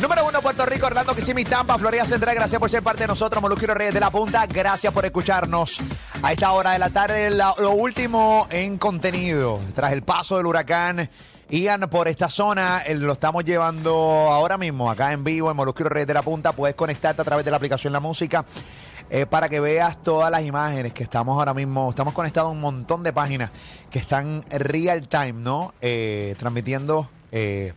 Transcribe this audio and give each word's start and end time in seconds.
Número 0.00 0.26
uno, 0.26 0.40
Puerto 0.40 0.66
Rico, 0.66 0.86
Orlando, 0.86 1.14
Kissimmee, 1.14 1.44
Tampa, 1.44 1.78
Florida 1.78 2.04
Central. 2.04 2.34
Gracias 2.34 2.58
por 2.58 2.70
ser 2.70 2.82
parte 2.82 3.02
de 3.02 3.08
nosotros, 3.08 3.40
Molusquero 3.42 3.74
Reyes 3.74 3.94
de 3.94 4.00
la 4.00 4.10
Punta. 4.10 4.46
Gracias 4.46 4.92
por 4.92 5.04
escucharnos 5.04 5.80
a 6.22 6.32
esta 6.32 6.52
hora 6.52 6.72
de 6.72 6.78
la 6.78 6.90
tarde. 6.90 7.30
lo 7.30 7.70
último 7.70 8.46
en 8.50 8.78
contenido. 8.78 9.60
Tras 9.74 9.92
el 9.92 10.02
paso 10.02 10.38
del 10.38 10.46
huracán 10.46 11.08
Ian 11.50 11.82
por 11.90 12.08
esta 12.08 12.30
zona, 12.30 12.80
eh, 12.86 12.94
lo 12.94 13.12
estamos 13.12 13.44
llevando 13.44 13.92
ahora 13.92 14.56
mismo, 14.56 14.90
acá 14.90 15.12
en 15.12 15.22
vivo, 15.22 15.50
en 15.50 15.56
Molusquero 15.56 15.90
Reyes 15.90 16.08
de 16.08 16.14
la 16.14 16.22
Punta. 16.22 16.52
Puedes 16.52 16.74
conectarte 16.74 17.20
a 17.20 17.24
través 17.24 17.44
de 17.44 17.50
la 17.50 17.58
aplicación 17.58 17.92
La 17.92 18.00
Música. 18.00 18.44
Eh, 19.14 19.26
para 19.26 19.50
que 19.50 19.60
veas 19.60 20.02
todas 20.02 20.30
las 20.30 20.42
imágenes 20.42 20.92
que 20.92 21.02
estamos 21.02 21.36
ahora 21.36 21.52
mismo, 21.52 21.90
estamos 21.90 22.14
conectados 22.14 22.48
a 22.48 22.52
un 22.52 22.62
montón 22.62 23.02
de 23.02 23.12
páginas 23.12 23.50
que 23.90 23.98
están 23.98 24.42
real 24.48 25.06
time, 25.06 25.34
¿no? 25.34 25.74
Eh, 25.82 26.34
transmitiendo 26.38 27.10
eh, 27.30 27.74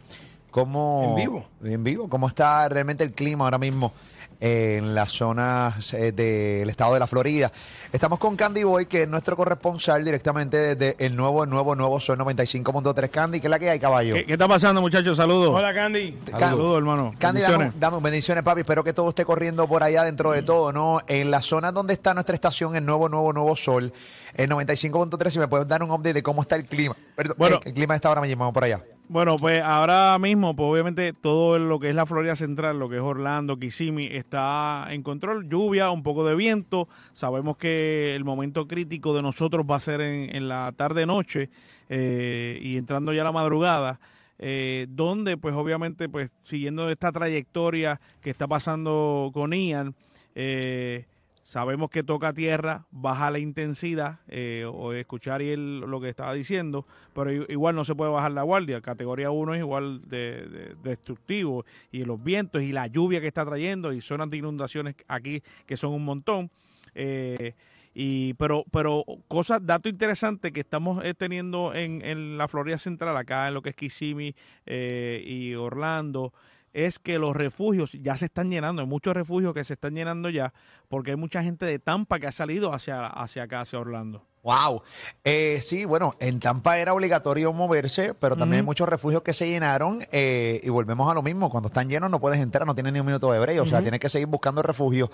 cómo... 0.50 1.08
En 1.10 1.16
vivo. 1.16 1.46
En 1.62 1.84
vivo, 1.84 2.08
cómo 2.08 2.30
está 2.30 2.70
realmente 2.70 3.04
el 3.04 3.12
clima 3.12 3.44
ahora 3.44 3.58
mismo 3.58 3.92
en 4.40 4.94
las 4.96 5.12
zonas 5.12 5.94
eh, 5.94 6.12
del 6.12 6.70
estado 6.70 6.94
de 6.94 7.00
la 7.00 7.08
Florida. 7.08 7.52
Estamos 7.92 8.20
con 8.20 8.36
Candy 8.36 8.64
Boy, 8.64 8.86
que 8.86 9.04
es 9.04 9.08
nuestro 9.10 9.36
corresponsal 9.38 10.04
directamente 10.04 10.76
desde 10.76 11.06
el 11.06 11.16
nuevo, 11.16 11.44
el 11.44 11.50
nuevo, 11.50 11.76
nuevo 11.76 12.00
Sol 12.00 12.18
95.3 12.20 13.10
Candy. 13.10 13.40
¿Qué 13.40 13.48
es 13.48 13.52
la 13.52 13.60
que 13.60 13.70
hay, 13.70 13.80
caballo? 13.80 14.16
¿Qué, 14.16 14.26
qué 14.26 14.34
está 14.34 14.48
pasando, 14.48 14.82
muchachos? 14.82 15.18
Saludos. 15.18 15.56
Hola, 15.56 15.74
Candy. 15.74 16.12
Can- 16.32 16.40
Saludos, 16.40 16.78
hermano. 16.78 17.14
Candy, 17.18 17.42
Bendiciones. 17.42 17.74
dame, 17.80 17.96
dame 17.98 18.04
bendiciones, 18.04 18.44
papi. 18.44 18.62
Espero 18.62 18.84
que 18.84 18.94
todo 18.94 19.10
esté 19.10 19.26
corriendo 19.26 19.68
por 19.68 19.84
allá 19.84 20.04
dentro 20.04 20.32
de 20.32 20.42
todo, 20.44 20.72
¿no? 20.74 21.00
En 21.08 21.32
la 21.32 21.42
zona 21.42 21.72
donde 21.72 21.94
está 21.94 22.14
nuestra 22.14 22.36
estación, 22.36 22.76
el 22.76 22.86
nuevo, 22.86 23.10
nuevo, 23.10 23.32
nuevo 23.34 23.56
sol, 23.56 23.92
el 24.34 24.50
95.3, 24.50 25.30
si 25.30 25.40
me 25.40 25.48
puedes 25.48 25.68
dar 25.68 25.82
un 25.84 25.92
update 25.92 26.14
de 26.14 26.24
cómo 26.24 26.42
está 26.42 26.56
el 26.56 26.64
clima. 26.64 26.96
Perdón, 27.16 27.36
Bueno. 27.38 27.56
eh, 27.58 27.62
el 27.70 27.74
clima 27.74 27.96
está 27.96 28.10
ahora 28.10 28.22
mismo 28.22 28.52
por 28.52 28.64
allá. 28.64 28.84
Bueno, 29.08 29.36
pues 29.38 29.62
ahora 29.62 30.18
mismo, 30.20 30.56
pues 30.56 30.68
obviamente 30.72 31.14
todo 31.14 31.60
lo 31.60 31.80
que 31.80 31.90
es 31.90 31.96
la 31.96 32.08
Florida 32.08 32.36
Central, 32.36 32.80
lo 32.80 32.90
que 32.90 32.96
es 32.96 33.02
Orlando, 33.04 33.58
Kissimmee, 33.60 34.18
está 34.18 34.88
en 34.90 35.04
control. 35.04 35.48
Lluvia, 35.48 35.92
un 35.92 36.02
poco 36.02 36.26
de 36.26 36.34
viento. 36.36 36.88
Sabemos 37.14 37.56
que 37.58 38.16
el 38.16 38.24
momento 38.24 38.68
crítico 38.68 39.14
de 39.16 39.22
nosotros 39.22 39.64
va 39.70 39.76
a 39.76 39.80
ser 39.80 40.02
en, 40.02 40.36
en 40.36 40.48
la 40.48 40.74
tarde-noche 40.76 41.50
eh, 41.90 42.58
y 42.62 42.78
entrando 42.78 43.14
ya 43.14 43.24
la 43.24 43.32
madrugada. 43.32 44.00
eh, 44.40 44.88
donde 44.90 45.38
pues 45.38 45.56
obviamente 45.56 46.10
pues 46.10 46.30
siguiendo 46.42 46.90
esta 46.90 47.12
trayectoria 47.12 48.02
que 48.22 48.30
está 48.32 48.48
pasando 48.48 49.32
con 49.34 49.52
Ian, 49.54 49.96
eh, 50.36 51.06
sabemos 51.46 51.92
que 51.92 52.04
toca 52.04 52.34
tierra, 52.34 52.88
baja 52.92 53.30
la 53.30 53.38
intensidad, 53.40 54.20
eh, 54.28 54.66
o 54.68 54.94
escuchar 54.94 55.44
y 55.44 55.52
él 55.52 55.80
lo 55.82 56.02
que 56.02 56.10
estaba 56.10 56.34
diciendo, 56.34 56.86
pero 57.14 57.32
igual 57.32 57.76
no 57.76 57.86
se 57.86 57.94
puede 57.94 58.12
bajar 58.12 58.32
la 58.32 58.42
guardia. 58.42 58.82
Categoría 58.82 59.30
1 59.30 59.54
es 59.54 59.60
igual 59.60 60.02
de, 60.10 60.48
de- 60.48 60.76
destructivo, 60.84 61.64
y 61.92 62.04
los 62.04 62.22
vientos 62.22 62.64
y 62.64 62.72
la 62.74 62.88
lluvia 62.88 63.22
que 63.22 63.28
está 63.28 63.46
trayendo, 63.46 63.94
y 63.94 64.02
zonas 64.02 64.30
de 64.32 64.38
inundaciones 64.38 64.96
aquí 65.08 65.42
que 65.68 65.78
son 65.78 65.94
un 65.94 66.04
montón. 66.04 66.50
Eh, 66.96 67.54
y, 67.94 68.34
pero, 68.34 68.66
pero 68.72 69.06
cosas, 69.28 69.66
dato 69.66 69.88
interesante 69.88 70.52
que 70.52 70.62
estamos 70.62 71.06
eh, 71.06 71.14
teniendo 71.14 71.74
en, 71.76 72.02
en 72.04 72.38
la 72.40 72.48
Florida 72.48 72.78
Central, 72.80 73.16
acá 73.16 73.48
en 73.48 73.54
lo 73.54 73.62
que 73.62 73.70
es 73.70 73.76
Kissimmee 73.76 74.36
eh, 74.66 75.24
y 75.26 75.54
Orlando, 75.54 76.34
es 76.76 77.00
que 77.00 77.18
los 77.20 77.36
refugios 77.36 77.94
ya 77.94 78.18
se 78.18 78.26
están 78.26 78.52
llenando. 78.52 78.82
Hay 78.82 78.88
muchos 78.88 79.14
refugios 79.16 79.54
que 79.54 79.64
se 79.64 79.74
están 79.74 79.96
llenando 79.96 80.30
ya 80.30 80.54
porque 80.90 81.12
hay 81.12 81.18
mucha 81.18 81.42
gente 81.42 81.66
de 81.66 81.80
Tampa 81.80 82.20
que 82.20 82.28
ha 82.28 82.32
salido 82.32 82.74
hacia, 82.74 83.08
hacia 83.08 83.44
acá, 83.44 83.62
hacia 83.62 83.80
Orlando. 83.80 84.26
Wow. 84.44 84.84
Eh, 85.24 85.58
sí, 85.64 85.86
bueno, 85.86 86.14
en 86.20 86.40
Tampa 86.40 86.78
era 86.78 86.94
obligatorio 86.94 87.52
moverse, 87.52 88.14
pero 88.14 88.36
también 88.36 88.60
hay 88.60 88.64
muchos 88.66 88.88
refugios 88.88 89.24
que 89.24 89.34
se 89.34 89.50
llenaron 89.50 90.02
eh, 90.12 90.62
y 90.64 90.70
volvemos 90.70 91.10
a 91.10 91.16
lo 91.16 91.24
mismo. 91.24 91.50
Cuando 91.50 91.68
están 91.70 91.90
llenos 91.90 92.12
no 92.12 92.20
puedes 92.20 92.40
entrar, 92.40 92.68
no 92.68 92.76
tienes 92.76 92.94
ni 92.94 93.00
un 93.00 93.08
minuto 93.08 93.32
de 93.32 93.40
break, 93.40 93.60
o 93.62 93.66
sea, 93.66 93.82
tienes 93.82 94.00
que 94.00 94.08
seguir 94.08 94.28
buscando 94.28 94.62
refugio 94.62 95.10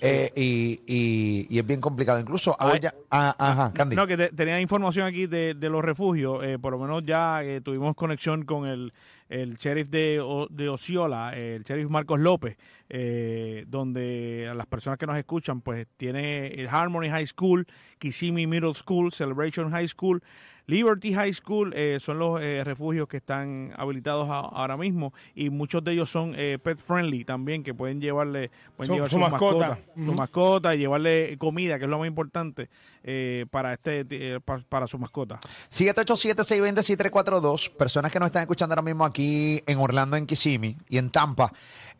eh, 0.00 0.32
y, 0.34 0.80
y- 0.86 1.46
y 1.50 1.58
es 1.58 1.66
bien 1.66 1.82
complicado. 1.82 2.18
Incluso, 2.20 2.56
ahora 2.58 2.78
ya- 2.78 2.94
ah, 3.10 3.34
ajá, 3.38 3.72
Candy. 3.74 3.96
No, 3.96 4.06
que 4.06 4.16
te- 4.16 4.30
tenía 4.30 4.58
información 4.62 5.06
aquí 5.06 5.26
de, 5.26 5.52
de 5.52 5.68
los 5.68 5.82
refugios. 5.84 6.42
eh, 6.42 6.58
por 6.58 6.72
lo 6.72 6.78
menos 6.78 7.02
ya 7.04 7.42
eh, 7.44 7.60
tuvimos 7.60 7.94
conexión 7.94 8.46
con 8.46 8.66
el, 8.66 8.94
el 9.30 9.56
sheriff 9.56 9.88
de, 9.88 10.20
O- 10.20 10.48
de 10.50 10.68
Osceola, 10.68 11.32
el 11.34 11.62
sheriff 11.62 11.88
Marcos 11.88 12.20
López, 12.20 12.58
eh, 12.88 13.64
donde 13.68 14.52
las 14.54 14.66
personas 14.66 14.98
que 14.98 15.06
nos 15.06 15.16
escuchan, 15.16 15.62
pues 15.62 15.86
tiene 15.96 16.48
el 16.48 16.68
Harmony 16.68 17.08
High 17.08 17.28
School, 17.28 17.66
Kissimmee 17.98 18.46
Middle 18.46 18.74
School, 18.74 19.12
Celebration 19.12 19.70
High 19.70 19.88
School, 19.88 20.22
Liberty 20.70 21.12
High 21.12 21.32
School 21.34 21.72
eh, 21.74 21.98
son 22.00 22.18
los 22.20 22.40
eh, 22.40 22.62
refugios 22.64 23.08
que 23.08 23.16
están 23.16 23.72
habilitados 23.76 24.30
a- 24.30 24.38
ahora 24.38 24.76
mismo 24.76 25.12
y 25.34 25.50
muchos 25.50 25.82
de 25.84 25.92
ellos 25.92 26.10
son 26.10 26.34
eh, 26.36 26.58
pet 26.62 26.78
friendly 26.78 27.24
también 27.24 27.62
que 27.64 27.74
pueden 27.74 28.00
llevarle 28.00 28.50
pueden 28.76 28.88
Su- 28.88 28.94
llevar 28.94 29.10
su 29.10 29.16
sus 29.16 29.30
mascota. 29.30 29.68
mascotas, 29.70 29.94
su 30.06 30.12
mascota 30.14 30.74
y 30.74 30.78
llevarle 30.78 31.36
comida 31.38 31.78
que 31.78 31.84
es 31.84 31.90
lo 31.90 31.98
más 31.98 32.06
importante 32.08 32.68
eh, 33.02 33.46
para 33.50 33.72
este 33.72 34.06
eh, 34.10 34.40
pa- 34.44 34.62
para 34.68 34.86
su 34.86 34.98
mascota 34.98 35.40
787-620-6342. 35.70 37.70
Personas 37.76 38.12
que 38.12 38.18
nos 38.18 38.26
están 38.26 38.42
escuchando 38.42 38.72
ahora 38.74 38.82
mismo 38.82 39.04
aquí 39.04 39.62
en 39.66 39.78
Orlando, 39.78 40.16
en 40.16 40.26
Kissimmee 40.26 40.76
y 40.88 40.98
en 40.98 41.10
Tampa. 41.10 41.52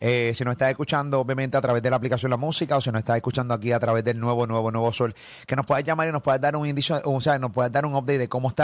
Eh, 0.03 0.33
si 0.35 0.45
nos 0.45 0.53
estás 0.53 0.71
escuchando, 0.71 1.21
obviamente, 1.21 1.59
a 1.59 1.61
través 1.61 1.83
de 1.83 1.91
la 1.91 1.97
aplicación 1.97 2.31
La 2.31 2.39
Música 2.39 2.75
o 2.77 2.81
si 2.81 2.91
nos 2.91 3.01
estás 3.01 3.17
escuchando 3.17 3.53
aquí 3.53 3.71
a 3.73 3.79
través 3.79 4.03
del 4.03 4.19
nuevo, 4.19 4.47
nuevo, 4.47 4.71
nuevo 4.71 4.91
Sol, 4.95 5.15
que 5.47 5.55
nos 5.57 5.67
puedas 5.67 5.85
llamar 5.85 6.09
y 6.09 6.13
nos 6.13 6.23
puedas 6.23 6.41
dar 6.41 6.57
un 6.57 6.67
indicio, 6.67 6.99
o 7.05 7.21
sea, 7.21 7.39
nos 7.39 7.53
puedas 7.53 7.71
dar 7.71 7.85
un 7.85 7.95
update 7.95 8.17
de 8.19 8.29
cómo 8.29 8.49
está 8.49 8.60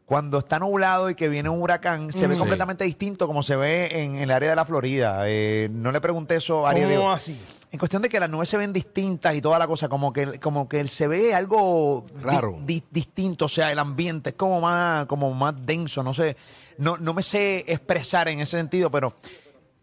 cuando 0.09 0.40
está 0.40 0.58
nublado 0.58 1.12
y 1.12 1.14
que 1.14 1.30
viene 1.30 1.50
un 1.50 1.62
huracán, 1.62 2.12
se 2.12 2.25
ve 2.25 2.36
completamente 2.36 2.84
distinto 2.84 3.28
como 3.28 3.44
se 3.44 3.56
ve 3.56 4.03
en, 4.03 4.16
en 4.16 4.22
el 4.22 4.31
área 4.31 4.50
de 4.50 4.56
la 4.56 4.66
Florida. 4.66 5.22
Eh, 5.28 5.70
no 5.72 5.92
le 5.92 6.02
pregunté 6.02 6.36
eso 6.38 6.66
a 6.66 6.72
Ariel. 6.72 6.96
¿Cómo 6.97 7.12
así? 7.12 7.40
En 7.72 7.78
cuestión 7.78 8.02
de 8.02 8.09
que 8.09 8.20
las 8.20 8.28
nubes 8.28 8.50
se 8.50 8.58
ven 8.58 8.74
distintas 8.74 9.36
y 9.36 9.42
toda 9.42 9.59
la 9.59 9.68
cosa, 9.68 9.88
como 9.88 10.12
que, 10.12 10.40
como 10.40 10.68
que 10.68 10.84
se 10.88 11.08
ve 11.08 11.36
algo 11.36 12.03
di- 12.16 12.22
Raro. 12.23 12.58
di- 12.66 12.84
distinto, 12.90 13.46
o 13.46 13.50
sea, 13.50 13.72
el 13.72 13.78
ambiente 13.78 14.32
es 14.32 14.35
como 14.35 14.59
más, 14.59 15.06
como 15.06 15.32
más 15.35 15.53
denso, 15.64 16.02
no 16.02 16.11
sé, 16.16 16.35
no, 16.79 16.97
no 16.97 17.14
me 17.14 17.22
sé 17.22 17.64
expresar 17.67 18.28
en 18.29 18.40
ese 18.40 18.58
sentido, 18.58 18.90
pero 18.90 19.14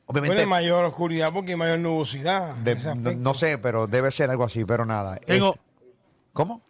obviamente 0.07 0.35
Bueno, 0.35 0.41
hay 0.57 0.63
mayor 0.65 0.85
oscuridad 0.87 1.29
porque 1.33 1.53
hay 1.53 1.57
mayor 1.57 1.79
nubosidad. 1.79 2.53
de- 2.57 2.73
ese 2.73 2.87
no, 2.87 2.91
aspecto. 2.95 3.21
no 3.23 3.35
sé, 3.35 3.59
pero 3.59 3.87
debe 3.87 4.11
ser 4.11 4.31
algo 4.31 4.43
así, 4.43 4.65
pero 4.65 4.85
nada. 4.85 5.15
tengo 5.19 5.51
Este, 5.51 5.61
¿Cómo? 6.33 6.63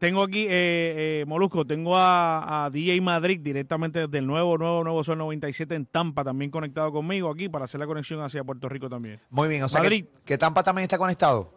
Tengo 0.00 0.22
aquí 0.22 0.46
eh, 0.46 1.20
eh, 1.20 1.24
Molusco 1.28 1.64
tengo 1.66 1.94
a, 1.96 2.64
a 2.64 2.70
DJ 2.70 3.00
Madrid 3.02 3.38
directamente 3.40 4.00
desde 4.00 4.18
el 4.18 4.26
nuevo 4.26 4.56
nuevo 4.58 4.82
nuevo 4.82 5.04
Sol 5.04 5.18
97 5.18 5.74
en 5.74 5.84
Tampa 5.86 6.24
también 6.24 6.50
conectado 6.50 6.90
conmigo 6.90 7.30
aquí 7.30 7.48
para 7.50 7.66
hacer 7.66 7.78
la 7.78 7.86
conexión 7.86 8.20
hacia 8.22 8.42
Puerto 8.42 8.68
Rico 8.68 8.88
también 8.88 9.20
Muy 9.30 9.48
bien, 9.48 9.62
o 9.62 9.68
sea, 9.68 9.82
Madrid. 9.82 10.06
que, 10.06 10.22
que 10.24 10.38
Tampa 10.38 10.62
también 10.64 10.84
está 10.84 10.96
conectado. 10.98 11.52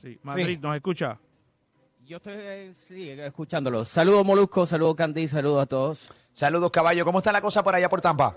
sí 0.00 0.18
Madrid 0.22 0.44
Sí. 0.46 0.58
nos 0.62 0.76
escucha 0.76 1.18
Yo 2.04 2.18
estoy 2.18 2.34
eh, 2.36 2.72
sí, 2.74 3.10
escuchándolo. 3.10 3.84
Saludos 3.84 4.24
Molusco, 4.24 4.66
saludos 4.66 4.94
Candy, 4.94 5.26
saludos 5.26 5.62
a 5.62 5.66
todos. 5.66 6.12
Saludos, 6.32 6.70
caballo. 6.70 7.02
¿Cómo 7.06 7.18
está 7.18 7.32
la 7.32 7.40
cosa 7.40 7.64
por 7.64 7.74
allá 7.74 7.88
por 7.88 8.02
Tampa? 8.02 8.36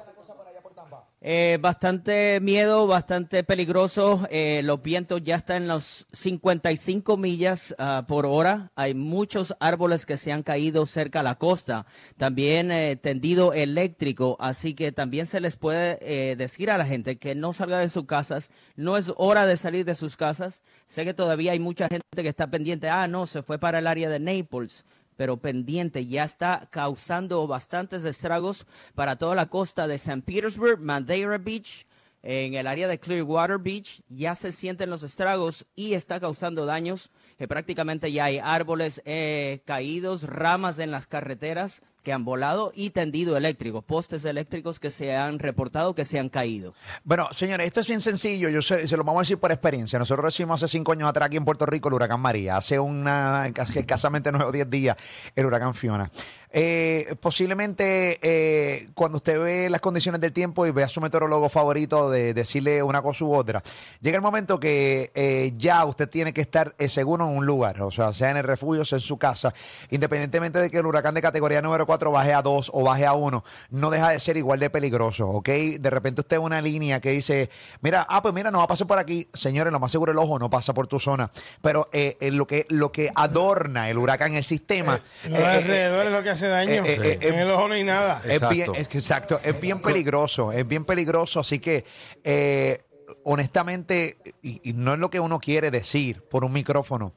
Eh, 1.21 1.57
bastante 1.59 2.39
miedo, 2.39 2.87
bastante 2.87 3.43
peligroso. 3.43 4.25
Eh, 4.31 4.61
los 4.63 4.81
vientos 4.81 5.21
ya 5.21 5.35
están 5.35 5.63
en 5.63 5.67
los 5.67 6.07
55 6.13 7.17
millas 7.17 7.75
ah, 7.77 8.05
por 8.07 8.25
hora. 8.25 8.71
Hay 8.75 8.93
muchos 8.93 9.53
árboles 9.59 10.05
que 10.05 10.15
se 10.15 10.31
han 10.31 10.43
caído 10.43 10.85
cerca 10.85 11.19
a 11.19 11.23
la 11.23 11.35
costa. 11.35 11.85
También 12.15 12.71
eh, 12.71 12.95
tendido 12.95 13.51
eléctrico. 13.51 14.37
Así 14.39 14.73
que 14.73 14.93
también 14.93 15.25
se 15.25 15.41
les 15.41 15.57
puede 15.57 15.99
eh, 16.01 16.37
decir 16.37 16.71
a 16.71 16.77
la 16.77 16.85
gente 16.85 17.17
que 17.17 17.35
no 17.35 17.51
salga 17.51 17.79
de 17.79 17.89
sus 17.89 18.05
casas. 18.05 18.49
No 18.77 18.95
es 18.95 19.11
hora 19.17 19.45
de 19.45 19.57
salir 19.57 19.83
de 19.83 19.95
sus 19.95 20.15
casas. 20.15 20.63
Sé 20.87 21.03
que 21.03 21.13
todavía 21.13 21.51
hay 21.51 21.59
mucha 21.59 21.89
gente 21.89 22.05
que 22.15 22.29
está 22.29 22.47
pendiente. 22.49 22.87
Ah, 22.87 23.07
no, 23.07 23.27
se 23.27 23.43
fue 23.43 23.59
para 23.59 23.79
el 23.79 23.87
área 23.87 24.09
de 24.09 24.19
Naples 24.19 24.85
pero 25.19 25.35
pendiente. 25.35 26.05
Ya 26.05 26.23
está 26.23 26.69
causando 26.71 27.45
bastantes 27.45 28.05
estragos 28.05 28.65
para 28.95 29.17
toda 29.17 29.35
la 29.35 29.47
costa 29.47 29.85
de 29.85 29.95
St. 29.95 30.21
Petersburg, 30.21 30.79
Madeira 30.79 31.37
Beach, 31.37 31.85
en 32.23 32.53
el 32.53 32.67
área 32.67 32.87
de 32.87 33.01
Clearwater 33.01 33.57
Beach. 33.57 34.01
Ya 34.07 34.33
se 34.33 34.53
sienten 34.53 34.89
los 34.89 35.03
estragos 35.03 35.65
y 35.75 35.91
está 35.95 36.21
causando 36.21 36.65
daños. 36.65 37.11
Que 37.37 37.49
prácticamente 37.49 38.13
ya 38.13 38.23
hay 38.23 38.39
árboles 38.41 39.01
eh, 39.03 39.61
caídos, 39.65 40.23
ramas 40.23 40.79
en 40.79 40.89
las 40.89 41.05
carreteras 41.05 41.81
que 42.03 42.13
han 42.13 42.25
volado 42.25 42.71
y 42.75 42.91
tendido 42.91 43.37
eléctrico, 43.37 43.81
postes 43.81 44.25
eléctricos 44.25 44.79
que 44.79 44.91
se 44.91 45.15
han 45.15 45.39
reportado 45.39 45.95
que 45.95 46.05
se 46.05 46.19
han 46.19 46.29
caído. 46.29 46.73
Bueno, 47.03 47.27
señores, 47.35 47.67
esto 47.67 47.79
es 47.79 47.87
bien 47.87 48.01
sencillo. 48.01 48.49
Yo 48.49 48.61
se, 48.61 48.87
se 48.87 48.97
lo 48.97 49.03
vamos 49.03 49.21
a 49.21 49.23
decir 49.23 49.37
por 49.37 49.51
experiencia. 49.51 49.99
Nosotros 49.99 50.25
recibimos 50.25 50.61
hace 50.61 50.71
cinco 50.71 50.91
años 50.91 51.09
atrás 51.09 51.27
aquí 51.27 51.37
en 51.37 51.45
Puerto 51.45 51.65
Rico 51.65 51.89
el 51.89 51.95
huracán 51.95 52.19
María. 52.19 52.57
Hace 52.57 52.79
una, 52.79 53.47
escasamente 53.47 54.31
nueve 54.31 54.47
o 54.47 54.51
diez 54.51 54.69
días, 54.69 54.97
el 55.35 55.45
huracán 55.45 55.73
Fiona. 55.73 56.09
Eh, 56.51 57.15
posiblemente 57.19 58.17
eh, 58.23 58.89
cuando 58.95 59.17
usted 59.17 59.39
ve 59.39 59.69
las 59.69 59.81
condiciones 59.81 60.19
del 60.19 60.33
tiempo 60.33 60.65
y 60.65 60.71
ve 60.71 60.81
a 60.81 60.89
su 60.89 60.99
meteorólogo 60.99 61.47
favorito 61.47 62.09
de 62.09 62.33
decirle 62.33 62.81
una 62.81 63.03
cosa 63.03 63.23
u 63.23 63.35
otra, 63.35 63.61
llega 64.01 64.15
el 64.15 64.23
momento 64.23 64.59
que 64.59 65.11
eh, 65.13 65.51
ya 65.57 65.85
usted 65.85 66.09
tiene 66.09 66.33
que 66.33 66.41
estar 66.41 66.73
eh, 66.79 66.89
seguro 66.89 67.29
en 67.29 67.37
un 67.37 67.45
lugar, 67.45 67.81
o 67.83 67.91
sea, 67.91 68.13
sea 68.13 68.31
en 68.31 68.37
el 68.37 68.43
refugio, 68.43 68.83
sea 68.83 68.97
en 68.97 69.03
su 69.03 69.17
casa, 69.17 69.53
independientemente 69.91 70.57
de 70.57 70.71
que 70.71 70.79
el 70.79 70.87
huracán 70.87 71.13
de 71.13 71.21
categoría 71.21 71.61
número 71.61 71.85
4 71.89 72.11
baje 72.11 72.35
a 72.35 72.43
2 72.43 72.69
o 72.71 72.83
baje 72.83 73.07
a 73.07 73.13
1, 73.13 73.43
no 73.71 73.89
deja 73.89 74.09
de 74.11 74.19
ser 74.19 74.37
igual 74.37 74.59
de 74.59 74.69
peligroso, 74.69 75.27
¿ok? 75.27 75.49
De 75.79 75.89
repente 75.89 76.21
usted 76.21 76.35
ve 76.37 76.43
una 76.43 76.61
línea 76.61 76.99
que 77.01 77.09
dice, 77.09 77.49
mira, 77.81 78.05
ah, 78.07 78.21
pues 78.21 78.31
mira, 78.31 78.51
no 78.51 78.59
va 78.59 78.65
a 78.65 78.67
pasar 78.67 78.85
por 78.85 78.99
aquí, 78.99 79.27
señores, 79.33 79.73
lo 79.73 79.79
más 79.79 79.91
seguro 79.91 80.11
el 80.11 80.19
ojo 80.19 80.37
no 80.37 80.51
pasa 80.51 80.71
por 80.71 80.85
tu 80.85 80.99
zona, 80.99 81.31
pero 81.63 81.89
eh, 81.91 82.15
eh, 82.21 82.29
lo, 82.29 82.45
que, 82.45 82.67
lo 82.69 82.91
que 82.91 83.09
adorna 83.15 83.89
el 83.89 83.97
huracán, 83.97 84.35
el 84.35 84.43
sistema... 84.43 85.01
Eh, 85.23 85.31
eh, 85.33 86.03
es 86.05 86.11
lo 86.11 86.21
que 86.21 86.29
hace 86.29 86.47
daño. 86.47 86.85
eh, 86.85 86.93
eh, 87.01 87.17
eh, 87.21 87.27
en 87.27 87.39
el 87.39 87.49
ojo 87.49 87.67
no 87.67 87.73
hay 87.73 87.83
nada. 87.83 88.21
es 88.23 88.39
bien, 88.49 88.69
Exacto. 88.69 88.73
es 88.75 88.87
que 88.87 88.97
exacto, 88.99 89.39
es 89.43 89.59
bien 89.59 89.81
peligroso, 89.81 90.51
es 90.51 90.67
bien 90.67 90.85
peligroso, 90.85 91.39
así 91.39 91.57
que 91.57 91.85
eh, 92.23 92.83
honestamente, 93.23 94.17
y, 94.43 94.61
y 94.69 94.73
no 94.73 94.93
es 94.93 94.99
lo 94.99 95.09
que 95.09 95.19
uno 95.19 95.39
quiere 95.39 95.71
decir 95.71 96.21
por 96.29 96.45
un 96.45 96.51
micrófono, 96.51 97.13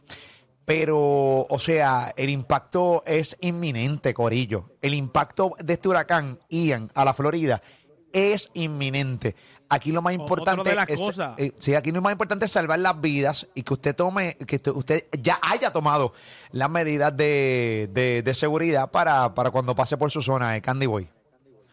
pero, 0.64 0.98
o 1.48 1.58
sea, 1.58 2.12
el 2.16 2.30
impacto 2.30 3.02
es 3.06 3.36
inminente, 3.40 4.14
Corillo. 4.14 4.70
El 4.80 4.94
impacto 4.94 5.52
de 5.62 5.72
este 5.74 5.88
huracán 5.88 6.38
Ian 6.48 6.88
a 6.94 7.04
la 7.04 7.14
Florida 7.14 7.60
es 8.12 8.50
inminente. 8.54 9.34
Aquí 9.68 9.90
lo 9.90 10.02
más 10.02 10.12
importante 10.12 10.68
de 10.68 10.76
las 10.76 10.88
es, 10.90 11.00
cosas. 11.00 11.34
eh, 11.38 11.52
sí, 11.56 11.74
aquí 11.74 11.90
lo 11.92 12.02
más 12.02 12.12
importante 12.12 12.44
es 12.44 12.52
salvar 12.52 12.78
las 12.78 13.00
vidas 13.00 13.48
y 13.54 13.62
que 13.62 13.72
usted 13.72 13.96
tome, 13.96 14.34
que 14.46 14.56
usted- 14.56 14.72
usted 14.72 15.06
ya 15.18 15.38
haya 15.42 15.72
tomado 15.72 16.12
las 16.50 16.68
medidas 16.68 17.16
de, 17.16 17.88
de- 17.92 18.22
de 18.22 18.34
seguridad 18.34 18.90
para, 18.90 19.32
para 19.34 19.50
cuando 19.50 19.74
pase 19.74 19.96
por 19.96 20.10
su 20.10 20.20
zona, 20.20 20.56
eh, 20.56 20.60
Candy 20.60 20.86
Boy. 20.86 21.08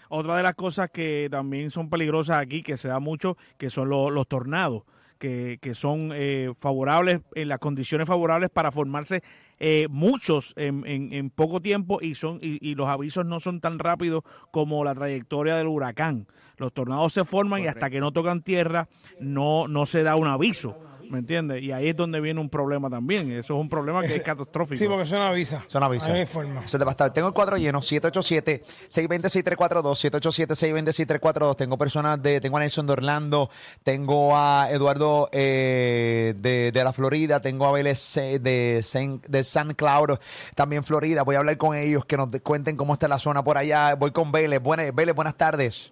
Otra 0.08 0.38
de 0.38 0.44
las 0.44 0.56
cosas 0.56 0.90
que 0.92 1.28
también 1.30 1.70
son 1.72 1.90
peligrosas 1.90 2.38
aquí, 2.38 2.64
que 2.64 2.78
se 2.78 2.88
da 2.88 3.00
mucho, 3.00 3.38
que 3.58 3.70
son 3.70 3.90
lo- 3.90 4.10
los 4.10 4.28
tornados, 4.28 4.84
que, 5.20 5.60
que 5.62 5.76
son 5.76 6.12
eh, 6.14 6.52
favorables, 6.60 7.22
en 7.36 7.48
las 7.50 7.60
condiciones 7.60 8.08
favorables 8.08 8.50
para 8.50 8.72
formarse 8.72 9.22
eh, 9.60 9.88
muchos 9.90 10.54
en, 10.56 10.84
en- 10.88 11.14
en 11.14 11.30
poco 11.30 11.62
tiempo 11.62 12.00
y, 12.02 12.16
son, 12.16 12.40
y, 12.42 12.58
y 12.68 12.76
los 12.76 12.88
avisos 12.88 13.26
no 13.26 13.40
son 13.40 13.60
tan 13.60 13.78
rápidos 13.78 14.24
como 14.52 14.84
la 14.84 14.96
trayectoria 14.96 15.56
del 15.58 15.68
huracán. 15.68 16.28
Los 16.58 16.74
tornados 16.74 17.14
se 17.14 17.24
forman 17.26 17.62
y 17.62 17.68
hasta 17.68 17.90
que 17.90 18.00
no 18.00 18.12
tocan 18.12 18.42
tierra 18.42 18.88
no, 19.20 19.68
no 19.68 19.86
se 19.86 20.04
da 20.04 20.16
un 20.16 20.28
aviso. 20.28 20.76
¿Me 21.10 21.20
entiendes? 21.20 21.64
Y 21.64 21.72
ahí 21.72 21.90
es 21.90 21.96
donde 21.96 22.22
viene 22.22 22.40
un 22.40 22.50
problema 22.50 22.90
también. 22.90 23.32
Eso 23.32 23.56
es 23.56 23.60
un 23.60 23.68
problema 23.68 24.02
que 24.02 24.08
es 24.08 24.20
catastrófico. 24.22 24.78
Sí, 24.78 24.86
porque 24.88 25.04
eso 25.04 25.16
no 25.18 25.24
avisa. 25.24 25.64
Son 25.68 25.82
avisos. 25.82 26.08
Ahí 26.08 26.26
te 26.26 26.78
va 26.86 26.88
a 26.88 26.92
estar. 26.92 27.12
Tengo 27.12 27.28
el 27.28 27.34
cuadro 27.34 27.58
lleno, 27.58 27.82
787-620-6342, 27.82 30.12
787-620-6342. 30.12 31.56
Tengo 31.56 31.78
personas 31.78 32.22
de, 32.22 32.40
tengo 32.40 32.58
a 32.58 32.60
Nelson 32.60 32.86
de 32.88 32.94
Orlando, 32.94 33.50
tengo 33.84 34.36
a 34.38 34.68
Eduardo 34.72 35.30
eh, 35.32 36.34
de, 36.38 36.72
de 36.72 36.84
la 36.84 36.94
Florida, 36.94 37.42
tengo 37.42 37.66
a 37.66 37.72
Vélez 37.72 38.14
de, 38.16 38.80
Saint- 38.84 39.26
de 39.28 39.44
San 39.44 39.74
Cloud, 39.74 40.20
también 40.56 40.84
Florida. 40.84 41.24
Voy 41.24 41.36
a 41.36 41.40
hablar 41.40 41.58
con 41.58 41.76
ellos, 41.76 42.06
que 42.06 42.18
nos 42.18 42.30
cuenten 42.44 42.78
cómo 42.78 42.94
está 42.94 43.08
la 43.08 43.20
zona 43.20 43.44
por 43.44 43.58
allá. 43.58 43.96
Voy 43.96 44.12
con 44.12 44.32
Vélez. 44.32 44.62
Buenas, 44.62 44.94
Vélez, 44.94 45.16
buenas 45.16 45.36
tardes. 45.38 45.92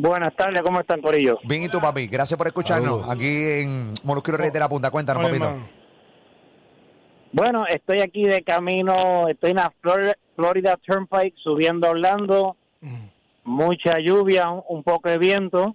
Buenas 0.00 0.34
tardes, 0.36 0.62
¿cómo 0.62 0.78
están, 0.80 1.00
Corillo? 1.02 1.38
Bien, 1.42 1.64
¿y 1.64 1.68
tú, 1.68 1.80
papi? 1.80 2.06
Gracias 2.06 2.38
por 2.38 2.46
escucharnos 2.46 3.08
aquí 3.08 3.26
en 3.26 3.92
Molusquero 4.04 4.36
Reyes 4.38 4.52
de 4.52 4.60
la 4.60 4.68
Punta. 4.68 4.90
Cuéntanos, 4.92 5.24
Oye, 5.24 5.38
papito. 5.40 5.68
Bueno, 7.32 7.66
estoy 7.66 8.00
aquí 8.00 8.24
de 8.24 8.42
camino, 8.42 9.26
estoy 9.28 9.50
en 9.50 9.56
la 9.56 9.72
Flor- 9.82 10.16
Florida 10.36 10.76
Turnpike 10.76 11.34
subiendo 11.42 11.88
a 11.88 11.90
Orlando, 11.90 12.56
mucha 13.44 13.98
lluvia, 13.98 14.50
un, 14.50 14.62
un 14.68 14.82
poco 14.84 15.08
de 15.08 15.18
viento. 15.18 15.74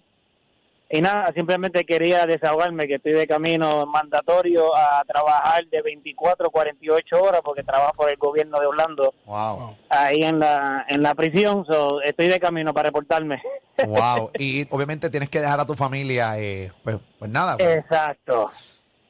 Y 0.96 1.02
nada, 1.02 1.32
simplemente 1.34 1.86
quería 1.86 2.28
desahogarme 2.28 2.86
que 2.86 2.96
estoy 2.98 3.14
de 3.14 3.26
camino 3.26 3.84
mandatorio 3.88 4.76
a 4.78 5.04
trabajar 5.08 5.66
de 5.66 5.82
24 5.82 6.46
a 6.46 6.52
48 6.52 7.20
horas 7.20 7.42
porque 7.44 7.64
trabajo 7.64 7.94
por 7.94 8.12
el 8.12 8.18
gobierno 8.18 8.60
de 8.60 8.68
Orlando 8.68 9.12
Wow. 9.26 9.76
ahí 9.90 10.24
en 10.24 10.38
la 10.38 10.86
en 10.88 11.02
la 11.02 11.16
prisión, 11.16 11.66
so, 11.66 12.00
estoy 12.04 12.28
de 12.28 12.40
camino 12.40 12.76
para 12.76 12.90
reportarme. 12.90 13.42
Wow. 13.88 14.30
Y 14.38 14.68
obviamente 14.70 15.10
tienes 15.10 15.30
que 15.30 15.40
dejar 15.40 15.60
a 15.60 15.66
tu 15.66 15.74
familia, 15.74 16.38
eh, 16.38 16.72
pues, 16.84 16.98
pues 17.18 17.32
nada. 17.32 17.58
pues. 17.58 17.80
Exacto. 17.80 18.52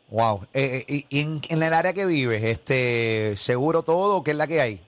Wow. 0.10 0.40
Eh, 0.54 0.86
eh, 0.88 1.02
y 1.10 1.20
en, 1.20 1.42
en 1.50 1.64
el 1.64 1.74
área 1.74 1.92
que 1.92 2.06
vives, 2.06 2.46
este, 2.46 3.36
seguro 3.36 3.84
todo, 3.84 4.24
¿qué 4.24 4.32
es 4.32 4.38
la 4.38 4.48
que 4.48 4.62
hay? 4.62 4.80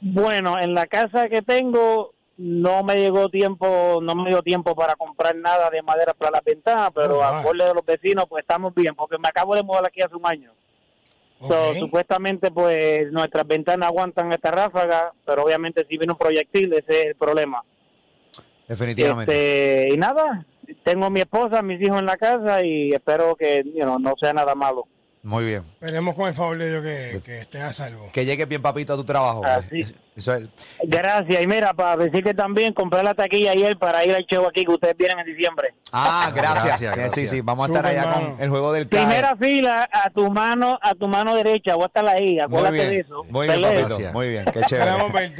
Bueno, 0.00 0.58
en 0.58 0.74
la 0.74 0.88
casa 0.88 1.28
que 1.28 1.42
tengo 1.42 2.15
no 2.38 2.82
me 2.82 2.96
llegó 2.96 3.28
tiempo, 3.28 3.98
no 4.02 4.14
me 4.14 4.28
dio 4.30 4.42
tiempo 4.42 4.74
para 4.74 4.94
comprar 4.96 5.34
nada 5.36 5.70
de 5.70 5.82
madera 5.82 6.12
para 6.14 6.32
las 6.32 6.44
ventanas, 6.44 6.90
pero 6.94 7.18
Oh, 7.18 7.22
a 7.22 7.30
wow. 7.30 7.40
acorde 7.40 7.64
de 7.64 7.74
los 7.74 7.84
vecinos 7.84 8.26
pues 8.28 8.42
estamos 8.42 8.74
bien, 8.74 8.94
porque 8.94 9.16
me 9.18 9.28
acabo 9.28 9.54
de 9.54 9.62
mudar 9.62 9.86
aquí 9.86 10.02
hace 10.02 10.14
un 10.14 10.26
año. 10.26 10.52
So, 11.40 11.74
supuestamente 11.74 12.50
pues 12.50 13.10
nuestras 13.12 13.46
ventanas 13.46 13.88
aguantan 13.88 14.32
esta 14.32 14.50
ráfaga, 14.50 15.12
pero 15.26 15.44
obviamente 15.44 15.84
si 15.88 15.98
viene 15.98 16.12
un 16.12 16.18
proyectil 16.18 16.72
ese 16.72 17.00
es 17.00 17.06
el 17.08 17.14
problema. 17.16 17.62
Definitivamente. 18.68 19.32
Este, 19.82 19.94
y 19.94 19.96
nada, 19.98 20.44
tengo 20.82 21.10
mi 21.10 21.20
esposa, 21.20 21.62
mis 21.62 21.80
hijos 21.80 21.98
en 21.98 22.06
la 22.06 22.16
casa 22.16 22.64
y 22.64 22.90
espero 22.92 23.36
que 23.36 23.62
you 23.64 23.82
know, 23.82 23.98
no 23.98 24.14
sea 24.18 24.32
nada 24.32 24.54
malo. 24.54 24.86
Muy 25.22 25.44
bien. 25.44 25.60
Esperemos 25.62 26.14
con 26.14 26.28
el 26.28 26.34
favor 26.34 26.56
de 26.58 26.70
Dios 26.70 26.82
que, 26.82 27.20
que 27.22 27.38
estés 27.40 27.62
a 27.62 27.72
salvo. 27.72 28.08
Que 28.12 28.24
llegue 28.24 28.46
bien, 28.46 28.62
papito, 28.62 28.94
a 28.94 28.96
tu 28.96 29.04
trabajo. 29.04 29.44
Así. 29.44 29.84
Eso 30.16 30.34
es- 30.34 30.48
Gracias, 30.82 31.42
y 31.42 31.46
mira, 31.46 31.74
para 31.74 31.96
decir 31.96 32.24
que 32.24 32.32
también 32.34 32.72
compré 32.72 33.02
la 33.02 33.14
taquilla 33.14 33.50
ayer 33.52 33.76
para 33.78 34.04
ir 34.04 34.14
al 34.14 34.24
show 34.24 34.46
aquí 34.46 34.64
que 34.64 34.72
ustedes 34.72 34.96
vienen 34.96 35.18
en 35.20 35.26
diciembre. 35.26 35.74
Ah, 35.92 36.30
gracias. 36.34 36.80
Gracias, 36.80 37.14
Sí, 37.14 37.26
Sí, 37.26 37.40
vamos 37.42 37.68
a 37.68 37.72
estar 37.72 37.86
allá 37.86 38.12
con 38.12 38.36
el 38.40 38.48
juego 38.50 38.72
del 38.72 38.88
CAE. 38.88 39.04
Primera 39.04 39.36
fila 39.36 39.88
a 39.92 40.10
tu 40.10 40.30
mano, 40.30 40.78
a 40.82 40.94
tu 40.94 41.06
mano 41.08 41.34
derecha, 41.34 41.74
voy 41.74 41.84
a 41.84 41.86
estar 41.86 42.06
ahí, 42.08 42.32
Muy 42.34 42.40
acuérdate 42.40 42.76
de 42.76 42.98
eso. 43.00 43.24
Muy 43.30 43.46
bien, 43.48 43.62
papito. 43.62 43.88
Gracias. 43.88 44.12
Muy 44.12 44.28
bien, 44.28 44.44
qué 44.52 44.60
chévere. 44.62 44.92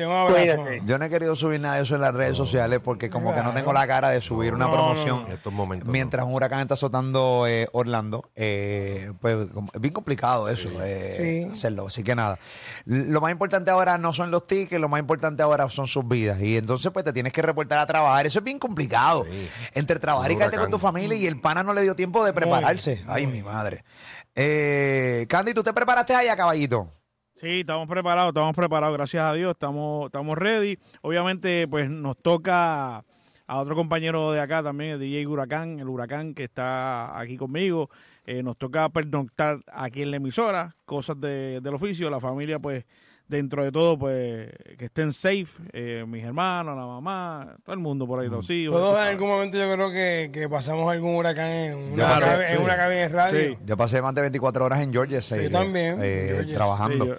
Un 0.07 0.13
abrazo. 0.13 0.65
Yo 0.85 0.99
no 0.99 1.05
he 1.05 1.11
querido 1.11 1.35
subir 1.35 1.61
nada 1.61 1.77
de 1.77 1.83
eso 1.83 1.95
en 1.95 2.01
las 2.03 2.15
redes 2.15 2.37
sociales 2.37 2.81
porque 2.83 3.09
como 3.11 3.35
que 3.35 3.43
no 3.43 3.53
tengo 3.55 3.73
la 3.73 3.87
cara 3.87 4.11
de 4.11 4.21
subir 4.21 4.53
una 4.55 4.71
promoción 4.71 5.23
no, 5.23 5.27
En 5.29 5.33
estos 5.33 5.53
momentos. 5.53 5.89
mientras 5.89 6.25
un 6.27 6.35
huracán 6.35 6.61
está 6.61 6.75
azotando 6.75 7.47
eh, 7.49 7.67
Orlando. 7.73 8.29
eh, 8.37 9.13
pues 9.21 9.37
es 9.75 9.81
bien 9.81 9.95
complicado 9.95 10.49
eso, 10.49 10.69
eh, 10.83 11.15
Sí. 11.47 11.53
hacerlo. 11.55 11.87
Así 11.87 12.03
que 12.03 12.15
nada. 12.15 12.39
Lo 12.85 13.21
más 13.21 13.33
importante 13.33 13.71
ahora 13.71 13.97
no 13.99 14.13
son 14.13 14.31
los 14.31 14.47
tickets, 14.47 14.66
lo 14.79 14.89
más 14.89 15.01
importante 15.01 15.43
ahora 15.43 15.69
son 15.69 15.87
sus 15.87 16.07
vidas. 16.07 16.41
Y 16.41 16.57
entonces 16.57 16.91
pues 16.93 17.05
te 17.05 17.13
tienes 17.13 17.33
que 17.33 17.43
reportar 17.43 17.79
a 17.79 17.87
trabajar. 17.87 18.27
Eso 18.27 18.39
es 18.41 18.45
bien 18.45 18.59
complicado. 18.59 19.25
Entre 19.75 19.99
trabajar 19.99 20.31
y 20.33 20.37
quedarte 20.37 20.59
con 20.59 20.71
tu 20.71 20.79
familia 20.79 21.17
y 21.17 21.27
el 21.27 21.41
pana 21.41 21.63
no 21.63 21.73
le 21.73 21.83
dio 21.83 21.95
tiempo 21.97 22.25
de 22.25 22.33
prepararse. 22.33 23.03
Ay, 23.07 23.27
mi 23.27 23.43
madre. 23.43 23.85
Eh, 24.35 25.27
Candy, 25.29 25.55
¿tú 25.55 25.63
te 25.63 25.73
preparaste 25.73 26.15
allá, 26.15 26.37
caballito? 26.37 26.89
Sí, 27.41 27.61
estamos 27.61 27.89
preparados, 27.89 28.31
estamos 28.31 28.55
preparados, 28.55 28.97
gracias 28.97 29.23
a 29.25 29.33
Dios, 29.35 29.53
estamos, 29.53 30.07
estamos 30.07 30.39
ready. 30.39 30.79
Obviamente, 31.03 31.67
pues 31.69 31.89
nos 31.91 32.17
toca 32.19 32.99
a 33.49 33.59
otro 33.59 33.75
compañero 33.75 34.33
de 34.33 34.41
acá 34.41 34.63
también, 34.63 34.93
el 34.93 35.01
DJ 35.01 35.27
Huracán, 35.27 35.79
el 35.79 35.89
Huracán 35.89 36.35
que 36.35 36.45
está 36.45 37.19
aquí 37.19 37.37
conmigo. 37.37 37.91
Eh, 38.25 38.43
nos 38.43 38.57
toca 38.59 38.89
pernoctar 38.89 39.61
aquí 39.73 40.03
en 40.03 40.11
la 40.11 40.17
emisora, 40.17 40.77
cosas 40.85 41.21
de- 41.21 41.61
del 41.61 41.75
oficio. 41.75 42.11
La 42.11 42.21
familia, 42.21 42.59
pues, 42.59 42.85
dentro 43.29 43.65
de 43.65 43.73
todo, 43.73 43.99
pues, 43.99 44.51
que 44.79 44.85
estén 44.87 45.13
safe, 45.13 45.47
eh, 45.73 46.05
mis 46.07 46.25
hermanos, 46.25 46.77
la 46.77 46.87
mamá, 46.87 47.57
todo 47.65 47.75
el 47.75 47.81
mundo 47.81 48.07
por 48.07 48.21
ahí, 48.21 48.29
los 48.29 48.49
hijos. 48.51 48.75
Todos 48.75 48.97
en 49.01 49.09
algún 49.09 49.29
momento 49.29 49.59
yo 49.59 49.73
creo 49.73 49.91
que, 49.91 50.31
que 50.33 50.49
pasamos 50.49 50.91
algún 50.93 51.15
huracán 51.17 51.51
en 51.51 51.77
una, 51.93 52.15
en 52.17 52.65
cabina 52.65 52.87
de 52.89 53.09
radio. 53.09 53.41
Sí. 53.55 53.59
Yo 53.65 53.77
pasé 53.77 54.01
más 54.03 54.15
de 54.15 54.21
24 54.23 54.65
horas 54.65 54.81
en 54.81 54.93
Georgia. 54.93 55.21
sí, 55.21 55.35
Yo 55.43 55.51
también, 55.51 56.01
eh, 56.03 56.29
en 56.29 56.35
Georgia. 56.37 56.55
trabajando. 56.55 57.05
Sí, 57.05 57.11
yo- 57.11 57.17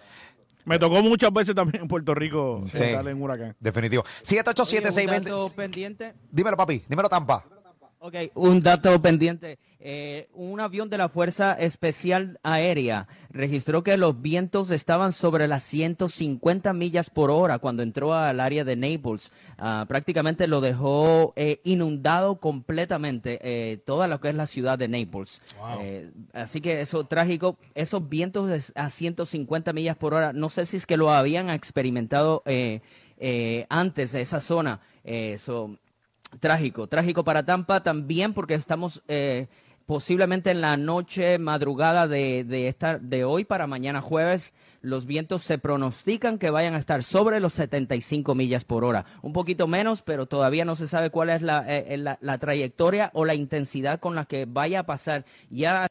me 0.66 0.78
tocó 0.80 1.02
muchas 1.02 1.32
veces 1.32 1.56
también 1.56 1.84
en 1.84 1.88
Puerto 1.88 2.14
Rico 2.14 2.62
Sí. 2.66 2.84
estar 2.84 3.08
en 3.08 3.22
huracán. 3.22 3.56
Definitivo. 3.60 4.04
Oye, 4.04 4.12
787 4.22 5.18
un 5.18 5.24
dato 5.24 5.56
pendiente. 5.56 6.14
Dímelo, 6.30 6.58
papi. 6.58 6.84
Dímelo, 6.90 7.08
Tampa. 7.08 7.42
Ok, 8.00 8.16
un 8.36 8.62
dato 8.62 9.01
pendiente. 9.01 9.58
Eh, 9.80 10.27
un 10.34 10.60
avión 10.60 10.89
de 10.89 10.98
la 10.98 11.10
Fuerza 11.10 11.54
Especial 11.54 12.39
Aérea 12.44 13.08
registró 13.30 13.84
que 13.84 13.98
los 13.98 14.22
vientos 14.22 14.72
estaban 14.72 15.13
sobre 15.13 15.48
las 15.48 15.63
150 15.63 16.74
millas 16.74 17.10
por 17.10 17.32
hora 17.32 17.60
cuando 17.60 17.84
entró 17.84 18.13
al 18.13 18.39
área 18.39 18.63
de 18.63 18.75
Naples. 18.75 19.32
Ah, 19.58 19.86
prácticamente 19.88 20.48
lo 20.48 20.62
dejó 20.62 21.34
eh, 21.36 21.60
inundado 21.63 22.39
completamente 22.39 23.39
eh, 23.42 23.77
toda 23.77 24.08
lo 24.08 24.20
que 24.20 24.30
es 24.30 24.36
la 24.36 24.48
ciudad 24.48 24.77
de 24.77 24.88
Naples. 24.88 25.42
Wow. 25.60 25.80
Eh, 25.82 26.12
así 26.34 26.62
que 26.62 26.82
eso 26.82 27.06
trágico, 27.06 27.58
esos 27.75 28.08
vientos 28.08 28.74
a 28.75 28.89
150 28.89 29.74
millas 29.74 29.96
por 29.96 30.13
hora, 30.13 30.34
no 30.34 30.50
sé 30.50 30.66
si 30.66 30.77
es 30.77 30.86
que 30.86 30.98
lo 30.98 31.12
habían 31.12 31.50
experimentado 31.50 32.44
eh, 32.46 32.82
eh, 33.18 33.66
antes 33.70 34.12
de 34.12 34.22
esa 34.22 34.39
zona. 34.39 34.82
Eso, 35.04 35.77
Trágico, 36.40 36.88
trágico 36.88 37.24
para 37.24 37.46
Tampa 37.46 37.82
también 37.82 38.34
porque 38.34 38.54
estamos 38.54 39.02
eh, 39.08 39.48
posiblemente 39.86 40.52
en 40.52 40.60
la 40.60 40.76
noche, 40.76 41.40
madrugada 41.40 42.08
de, 42.08 42.44
de, 42.44 42.68
esta, 42.68 43.00
de 43.00 43.24
hoy 43.24 43.46
para 43.46 43.66
mañana 43.66 44.02
jueves. 44.02 44.54
Los 44.82 45.06
vientos 45.06 45.44
se 45.44 45.58
pronostican 45.58 46.38
que 46.38 46.50
vayan 46.50 46.76
a 46.76 46.80
estar 46.80 47.02
sobre 47.02 47.40
los 47.40 47.54
75 47.54 48.36
millas 48.36 48.66
por 48.66 48.84
hora. 48.84 49.06
Un 49.22 49.34
poquito 49.34 49.68
menos, 49.68 50.02
pero 50.02 50.26
todavía 50.26 50.66
no 50.66 50.76
se 50.76 50.88
sabe 50.88 51.10
cuál 51.10 51.30
es 51.30 51.42
la, 51.42 51.66
eh, 51.68 51.98
la, 51.98 52.18
la 52.22 52.38
trayectoria 52.38 53.10
o 53.14 53.24
la 53.24 53.34
intensidad 53.34 54.00
con 54.00 54.14
la 54.14 54.26
que 54.26 54.46
vaya 54.46 54.82
a 54.82 54.86
pasar. 54.86 55.26
Ya 55.50 55.87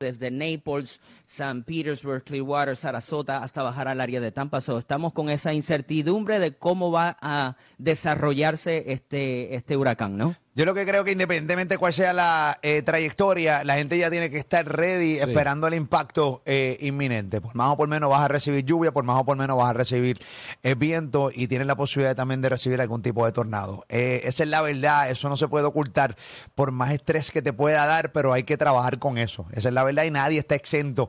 desde 0.00 0.30
Naples, 0.30 1.00
San 1.26 1.64
Petersburg, 1.64 2.22
Clearwater, 2.22 2.76
Sarasota, 2.76 3.42
hasta 3.42 3.64
bajar 3.64 3.88
al 3.88 4.00
área 4.00 4.20
de 4.20 4.30
Tampa. 4.30 4.60
So, 4.60 4.78
estamos 4.78 5.12
con 5.12 5.28
esa 5.28 5.52
incertidumbre 5.52 6.38
de 6.38 6.52
cómo 6.52 6.92
va 6.92 7.16
a 7.20 7.56
desarrollarse 7.78 8.92
este, 8.92 9.56
este 9.56 9.76
huracán, 9.76 10.16
¿no? 10.16 10.36
Yo 10.58 10.64
lo 10.64 10.74
que 10.74 10.84
creo 10.84 11.04
que 11.04 11.12
independientemente 11.12 11.74
de 11.74 11.78
cuál 11.78 11.92
sea 11.92 12.12
la 12.12 12.58
eh, 12.62 12.82
trayectoria, 12.82 13.62
la 13.62 13.74
gente 13.74 13.96
ya 13.96 14.10
tiene 14.10 14.28
que 14.28 14.38
estar 14.38 14.66
ready 14.66 15.18
esperando 15.20 15.68
el 15.68 15.74
impacto 15.74 16.42
eh, 16.46 16.76
inminente. 16.80 17.40
Por 17.40 17.54
más 17.54 17.68
o 17.68 17.76
por 17.76 17.86
menos 17.86 18.10
vas 18.10 18.22
a 18.22 18.26
recibir 18.26 18.64
lluvia, 18.64 18.90
por 18.90 19.04
más 19.04 19.20
o 19.20 19.24
por 19.24 19.36
menos 19.36 19.56
vas 19.56 19.70
a 19.70 19.72
recibir 19.72 20.20
eh, 20.64 20.74
viento 20.74 21.30
y 21.32 21.46
tienes 21.46 21.68
la 21.68 21.76
posibilidad 21.76 22.16
también 22.16 22.42
de 22.42 22.48
recibir 22.48 22.80
algún 22.80 23.02
tipo 23.02 23.24
de 23.24 23.30
tornado. 23.30 23.84
Esa 23.88 24.42
es 24.42 24.48
la 24.48 24.60
verdad, 24.60 25.08
eso 25.08 25.28
no 25.28 25.36
se 25.36 25.46
puede 25.46 25.64
ocultar 25.64 26.16
por 26.56 26.72
más 26.72 26.90
estrés 26.90 27.30
que 27.30 27.40
te 27.40 27.52
pueda 27.52 27.86
dar, 27.86 28.10
pero 28.10 28.32
hay 28.32 28.42
que 28.42 28.56
trabajar 28.56 28.98
con 28.98 29.16
eso. 29.16 29.46
Esa 29.52 29.68
es 29.68 29.74
la 29.74 29.84
verdad 29.84 30.06
y 30.06 30.10
nadie 30.10 30.40
está 30.40 30.56
exento 30.56 31.08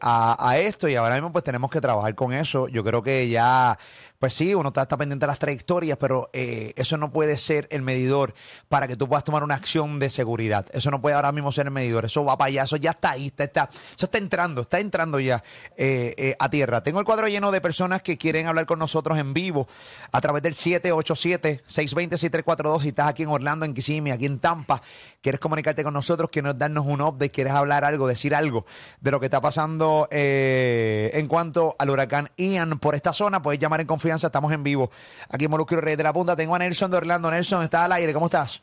a, 0.00 0.48
a 0.48 0.58
esto 0.58 0.88
y 0.88 0.96
ahora 0.96 1.16
mismo 1.16 1.30
pues 1.30 1.44
tenemos 1.44 1.68
que 1.68 1.82
trabajar 1.82 2.14
con 2.14 2.32
eso. 2.32 2.68
Yo 2.68 2.82
creo 2.82 3.02
que 3.02 3.28
ya 3.28 3.78
pues 4.22 4.34
sí, 4.34 4.54
uno 4.54 4.68
está, 4.68 4.82
está 4.82 4.96
pendiente 4.96 5.24
de 5.24 5.32
las 5.32 5.40
trayectorias, 5.40 5.98
pero 5.98 6.30
eh, 6.32 6.74
eso 6.76 6.96
no 6.96 7.10
puede 7.10 7.36
ser 7.36 7.66
el 7.72 7.82
medidor 7.82 8.34
para 8.68 8.86
que 8.86 8.94
tú 8.94 9.08
puedas 9.08 9.24
tomar 9.24 9.42
una 9.42 9.56
acción 9.56 9.98
de 9.98 10.10
seguridad. 10.10 10.64
Eso 10.70 10.92
no 10.92 11.02
puede 11.02 11.16
ahora 11.16 11.32
mismo 11.32 11.50
ser 11.50 11.66
el 11.66 11.72
medidor. 11.72 12.04
Eso 12.04 12.24
va 12.24 12.38
para 12.38 12.46
allá, 12.46 12.62
eso 12.62 12.76
ya 12.76 12.92
está 12.92 13.10
ahí, 13.10 13.26
está, 13.26 13.42
está, 13.42 13.68
eso 13.72 14.06
está 14.06 14.18
entrando, 14.18 14.60
está 14.60 14.78
entrando 14.78 15.18
ya 15.18 15.42
eh, 15.76 16.14
eh, 16.16 16.36
a 16.38 16.48
tierra. 16.48 16.84
Tengo 16.84 17.00
el 17.00 17.04
cuadro 17.04 17.26
lleno 17.26 17.50
de 17.50 17.60
personas 17.60 18.00
que 18.02 18.16
quieren 18.16 18.46
hablar 18.46 18.64
con 18.64 18.78
nosotros 18.78 19.18
en 19.18 19.34
vivo 19.34 19.66
a 20.12 20.20
través 20.20 20.40
del 20.44 20.54
787-620-6342. 20.54 22.82
Si 22.82 22.90
estás 22.90 23.08
aquí 23.08 23.24
en 23.24 23.30
Orlando, 23.30 23.66
en 23.66 23.74
Kissimmee, 23.74 24.12
aquí 24.12 24.26
en 24.26 24.38
Tampa, 24.38 24.80
quieres 25.20 25.40
comunicarte 25.40 25.82
con 25.82 25.94
nosotros, 25.94 26.30
quieres 26.30 26.56
darnos 26.56 26.86
un 26.86 27.00
update, 27.00 27.32
quieres 27.32 27.54
hablar 27.54 27.84
algo, 27.84 28.06
decir 28.06 28.36
algo 28.36 28.66
de 29.00 29.10
lo 29.10 29.18
que 29.18 29.26
está 29.26 29.40
pasando 29.40 30.06
en 30.12 31.26
cuanto 31.26 31.74
al 31.76 31.90
huracán 31.90 32.30
Ian 32.36 32.78
por 32.78 32.94
esta 32.94 33.12
zona, 33.12 33.42
puedes 33.42 33.58
llamar 33.58 33.80
en 33.80 33.88
confianza. 33.88 34.11
Estamos 34.12 34.52
en 34.52 34.62
vivo 34.62 34.90
aquí 35.30 35.46
en 35.46 35.50
Molusco 35.50 35.74
y 35.74 35.78
Reyes 35.78 35.98
de 35.98 36.04
la 36.04 36.12
Punta. 36.12 36.36
Tengo 36.36 36.54
a 36.54 36.58
Nelson 36.58 36.90
de 36.90 36.96
Orlando. 36.98 37.30
Nelson, 37.30 37.62
estás 37.62 37.86
al 37.86 37.92
aire. 37.92 38.12
¿Cómo 38.12 38.26
estás? 38.26 38.62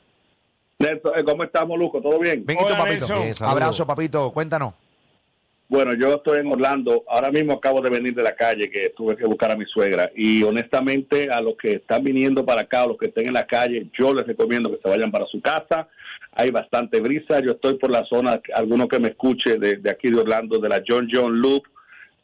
Nelson, 0.79 1.11
eh, 1.17 1.23
¿cómo 1.23 1.43
estamos, 1.43 1.77
Luco? 1.77 2.01
¿Todo 2.01 2.19
bien? 2.19 2.45
Bien, 2.45 2.59
¿y 2.59 2.61
tú, 2.61 2.67
Hola, 2.67 2.77
papito? 2.77 3.07
Nelson. 3.07 3.19
Bien, 3.23 3.35
Abrazo, 3.41 3.87
papito. 3.87 4.31
Cuéntanos. 4.31 4.73
Bueno, 5.67 5.93
yo 5.93 6.15
estoy 6.15 6.39
en 6.39 6.51
Orlando. 6.51 7.03
Ahora 7.07 7.29
mismo 7.29 7.53
acabo 7.53 7.79
de 7.79 7.91
venir 7.91 8.15
de 8.15 8.23
la 8.23 8.35
calle, 8.35 8.71
que 8.71 8.89
tuve 8.89 9.15
que 9.15 9.25
buscar 9.25 9.51
a 9.51 9.55
mi 9.55 9.65
suegra. 9.65 10.09
Y 10.15 10.41
honestamente, 10.41 11.29
a 11.29 11.41
los 11.41 11.55
que 11.57 11.73
están 11.73 12.03
viniendo 12.03 12.43
para 12.43 12.61
acá, 12.61 12.87
los 12.87 12.97
que 12.97 13.07
estén 13.07 13.27
en 13.27 13.33
la 13.33 13.45
calle, 13.45 13.87
yo 13.97 14.11
les 14.13 14.25
recomiendo 14.25 14.71
que 14.71 14.81
se 14.81 14.89
vayan 14.89 15.11
para 15.11 15.27
su 15.27 15.39
casa. 15.39 15.87
Hay 16.31 16.49
bastante 16.49 16.99
brisa. 16.99 17.39
Yo 17.41 17.51
estoy 17.51 17.75
por 17.75 17.91
la 17.91 18.03
zona, 18.05 18.41
alguno 18.55 18.87
que 18.87 18.97
me 18.99 19.09
escuche 19.09 19.57
de, 19.59 19.75
de 19.75 19.89
aquí 19.91 20.09
de 20.09 20.19
Orlando, 20.19 20.57
de 20.57 20.69
la 20.69 20.81
John 20.87 21.07
John 21.11 21.39
Loop, 21.39 21.63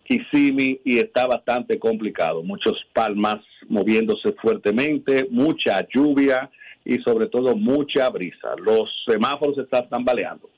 Kissimmee, 0.06 0.82
y 0.86 1.00
está 1.00 1.28
bastante 1.28 1.78
complicado. 1.80 2.44
Muchos 2.44 2.74
palmas 2.94 3.38
moviéndose 3.68 4.32
fuertemente, 4.42 5.28
mucha 5.32 5.86
lluvia 5.94 6.50
y 6.86 7.00
sobre 7.00 7.28
todo 7.28 7.56
mucha 7.56 8.08
brisa. 8.10 8.50
Los 8.64 8.90
semáforos 9.08 9.56
se 9.56 9.62
están 9.64 9.90
tambaleando. 9.90 10.50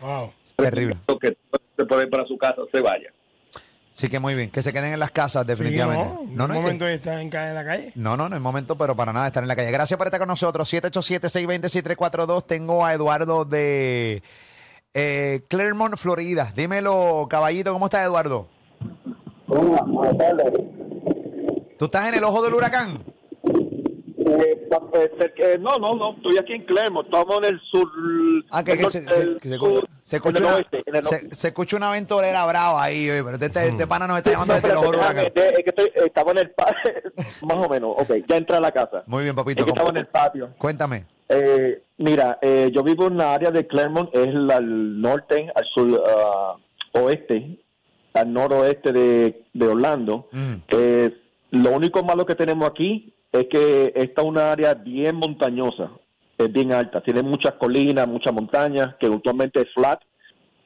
Wow. 0.00 0.32
Terrible. 0.56 0.96
Que 1.20 1.36
se 1.76 1.84
puede 1.84 2.04
ir 2.04 2.10
para 2.10 2.24
su 2.26 2.38
casa, 2.38 2.62
se 2.72 2.80
vaya. 2.80 3.12
Sí 3.92 4.08
que 4.08 4.18
muy 4.18 4.34
bien. 4.34 4.50
Que 4.50 4.60
se 4.62 4.72
queden 4.72 4.92
en 4.92 4.98
las 4.98 5.10
casas, 5.10 5.42
Sí, 5.44 5.48
definitivamente. 5.48 6.04
no, 6.06 6.26
no, 6.30 6.48
no, 6.48 6.54
es 6.54 6.58
que- 6.58 6.62
momento 6.64 6.84
de 6.86 6.94
estar 6.94 7.18
en 7.20 7.30
la 7.54 7.64
calle. 7.64 7.92
No, 7.94 8.16
no, 8.16 8.28
no 8.28 8.36
es 8.36 8.42
momento, 8.42 8.76
pero 8.76 8.94
para 8.96 9.12
nada 9.12 9.26
estar 9.26 9.42
en 9.42 9.48
la 9.48 9.56
calle. 9.56 9.70
Gracias 9.70 9.96
por 9.96 10.06
estar 10.06 10.18
con 10.20 10.28
nosotros. 10.28 10.68
787-620-6342. 10.72 12.46
Tengo 12.46 12.84
a 12.84 12.92
Eduardo 12.94 13.44
de 13.44 14.22
eh, 14.94 15.40
Claremont, 15.48 15.96
Florida. 15.96 16.52
Dímelo, 16.56 17.26
caballito, 17.28 17.72
¿cómo 17.72 17.86
estás, 17.86 18.04
Eduardo? 18.06 18.48
¿Tú 21.78 21.84
estás 21.84 22.08
en 22.08 22.14
el 22.14 22.24
ojo 22.24 22.42
del 22.42 22.54
huracán? 22.54 23.04
Eh, 24.28 25.58
no, 25.60 25.78
no, 25.78 25.94
no, 25.94 26.16
estoy 26.16 26.38
aquí 26.38 26.54
en 26.54 26.64
Clermont, 26.64 27.06
estamos 27.06 27.38
en 27.38 27.44
el 27.54 27.60
sur. 27.70 27.86
Ah, 28.50 28.64
que, 28.64 28.76
que 28.76 28.90
se, 28.90 28.98
el 28.98 29.38
que 29.40 29.48
se- 29.50 29.56
sur, 29.56 29.86
se 30.02 30.16
escucha 30.16 30.42
una, 30.42 30.54
oeste, 30.56 30.82
se, 31.30 31.48
escucha 31.48 31.76
una 31.76 31.90
aventurera 31.90 32.44
brava 32.46 32.82
ahí, 32.82 33.08
oye, 33.08 33.22
pero 33.22 33.34
este, 33.34 33.46
este, 33.46 33.68
este 33.68 33.86
pana 33.86 34.06
nos 34.08 34.16
está 34.18 34.32
llamando 34.32 34.54
No, 34.54 34.60
desde 34.60 34.70
el 34.72 34.76
ojo 34.78 34.90
del 34.90 35.00
huracán. 35.00 35.26
es 35.26 35.32
que 35.32 35.70
estoy, 35.70 35.92
estaba 36.06 36.32
en 36.32 36.38
el 36.38 36.50
patio, 36.50 36.92
más 37.46 37.66
o 37.66 37.68
menos, 37.68 37.94
ok, 37.98 38.10
ya 38.28 38.36
entré 38.36 38.56
a 38.56 38.60
la 38.60 38.72
casa. 38.72 39.04
Muy 39.06 39.22
bien, 39.22 39.34
Es 39.34 39.36
papito. 39.36 39.64
que 39.64 39.70
estaba 39.70 39.86
¿cómo- 39.88 39.96
en 39.98 40.04
el 40.04 40.08
patio. 40.08 40.50
Cuéntame. 40.58 41.04
Eh, 41.28 41.82
mira, 41.98 42.38
eh, 42.42 42.70
yo 42.74 42.82
vivo 42.82 43.06
en 43.06 43.16
la 43.18 43.34
área 43.34 43.50
de 43.52 43.66
Clermont, 43.66 44.10
es 44.12 44.26
el- 44.26 44.50
al 44.50 45.00
norte, 45.00 45.50
al 45.54 45.64
sur 45.72 46.02
ah, 46.08 46.56
oeste, 46.94 47.60
al 48.16 48.32
noroeste 48.32 48.92
de, 48.92 49.44
de 49.52 49.68
Orlando. 49.68 50.28
Mm. 50.32 50.54
Eh, 50.68 51.16
lo 51.50 51.70
único 51.72 52.02
malo 52.02 52.26
que 52.26 52.34
tenemos 52.34 52.68
aquí 52.68 53.12
es 53.32 53.46
que 53.46 53.92
esta 53.94 54.22
es 54.22 54.28
una 54.28 54.52
área 54.52 54.74
bien 54.74 55.16
montañosa, 55.16 55.90
es 56.38 56.52
bien 56.52 56.72
alta, 56.72 57.00
tiene 57.02 57.22
muchas 57.22 57.54
colinas, 57.54 58.08
muchas 58.08 58.32
montañas, 58.32 58.94
que 58.98 59.08
usualmente 59.08 59.62
es 59.62 59.72
flat, 59.74 60.00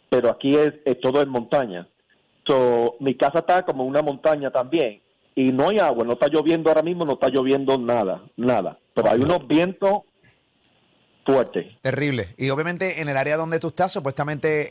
pero 0.09 0.30
aquí 0.30 0.57
es, 0.57 0.75
es 0.85 1.00
todo 1.00 1.21
en 1.23 1.28
montaña. 1.28 1.87
So, 2.47 2.97
mi 3.00 3.14
casa 3.14 3.40
está 3.40 3.64
como 3.64 3.85
una 3.85 4.02
montaña 4.02 4.50
también 4.50 5.00
y 5.35 5.52
no 5.52 5.69
hay 5.69 5.78
agua, 5.78 6.04
no 6.04 6.14
está 6.14 6.28
lloviendo 6.28 6.71
ahora 6.71 6.83
mismo, 6.83 7.04
no 7.04 7.12
está 7.12 7.28
lloviendo 7.28 7.78
nada, 7.78 8.23
nada, 8.37 8.78
pero 8.95 9.11
hay 9.11 9.21
unos 9.21 9.47
vientos 9.47 10.02
fuertes. 11.25 11.67
Terrible. 11.83 12.29
Y 12.37 12.50
obviamente 12.50 13.00
en 13.03 13.09
el 13.09 13.17
área 13.17 13.37
donde 13.37 13.59
tú 13.59 13.69
estás, 13.69 13.93
supuestamente 13.93 14.69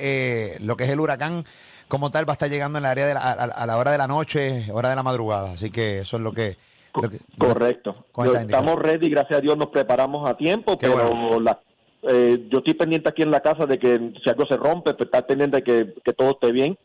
eh, 0.53 0.57
lo 0.61 0.75
que 0.77 0.85
es 0.85 0.89
el 0.89 0.99
huracán 0.99 1.45
como 1.87 2.11
tal 2.11 2.27
va 2.27 2.33
a 2.33 2.35
estar 2.35 2.49
llegando 2.49 2.77
en 2.79 2.85
el 2.85 2.91
área 2.91 3.07
de 3.07 3.13
la- 3.13 3.21
a, 3.21 3.31
a- 3.31 3.63
a 3.63 3.65
la 3.65 3.77
hora 3.77 3.91
de 3.91 3.97
la 3.97 4.07
noche, 4.07 4.65
hora 4.71 4.89
de 4.89 4.95
la 4.95 5.03
madrugada. 5.03 5.53
Así 5.53 5.71
que 5.71 5.99
eso 5.99 6.17
es 6.17 6.23
lo 6.23 6.31
que... 6.33 6.55
lo 7.01 7.09
que- 7.09 7.17
Correcto. 7.37 8.05
estamos 8.41 8.77
ready, 8.79 9.09
gracias 9.09 9.39
a 9.39 9.41
Dios 9.41 9.57
nos 9.57 9.69
preparamos 9.69 10.29
a 10.29 10.35
tiempo, 10.37 10.77
Qué 10.77 10.87
pero 10.87 11.09
bueno. 11.09 11.39
la- 11.39 11.59
eh, 12.03 12.47
yo 12.49 12.59
estoy 12.59 12.75
pendiente 12.75 13.09
aquí 13.09 13.23
en 13.23 13.31
la 13.31 13.41
casa 13.41 13.65
de 13.65 13.77
que 13.77 14.13
si 14.23 14.29
algo 14.29 14.45
se 14.45 14.55
rompe, 14.55 14.93
pues 14.93 15.07
estar 15.07 15.25
pendiente 15.25 15.57
de 15.57 15.63
que, 15.63 15.93
que 16.03 16.13
todo 16.13 16.31
esté 16.31 16.51
bien. 16.51 16.77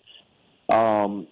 Um, 0.66 1.26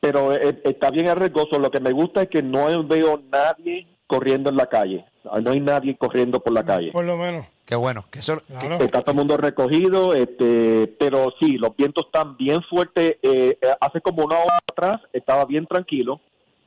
pero 0.00 0.32
eh, 0.34 0.60
está 0.64 0.90
bien 0.90 1.08
arriesgoso. 1.08 1.58
Lo 1.58 1.70
que 1.70 1.80
me 1.80 1.92
gusta 1.92 2.22
es 2.22 2.28
que 2.28 2.42
no 2.42 2.66
veo 2.86 3.20
nadie 3.30 3.86
corriendo 4.06 4.50
en 4.50 4.56
la 4.56 4.66
calle. 4.66 5.04
No 5.42 5.50
hay 5.50 5.60
nadie 5.60 5.96
corriendo 5.96 6.40
por 6.40 6.52
la 6.52 6.64
calle. 6.64 6.90
Por 6.92 7.04
lo 7.04 7.16
menos. 7.16 7.46
Qué 7.64 7.76
bueno. 7.76 8.04
Que 8.10 8.18
eso, 8.18 8.38
Claro. 8.46 8.76
Está 8.76 9.00
todo 9.00 9.12
el 9.12 9.16
mundo 9.18 9.36
recogido, 9.36 10.14
este, 10.14 10.94
pero 10.98 11.32
sí, 11.40 11.58
los 11.58 11.76
vientos 11.76 12.06
están 12.06 12.36
bien 12.36 12.60
fuertes. 12.68 13.16
Eh, 13.22 13.58
eh, 13.60 13.74
hace 13.80 14.00
como 14.00 14.24
una 14.24 14.36
hora 14.38 14.58
atrás 14.66 15.00
estaba 15.12 15.44
bien 15.44 15.66
tranquilo 15.66 16.20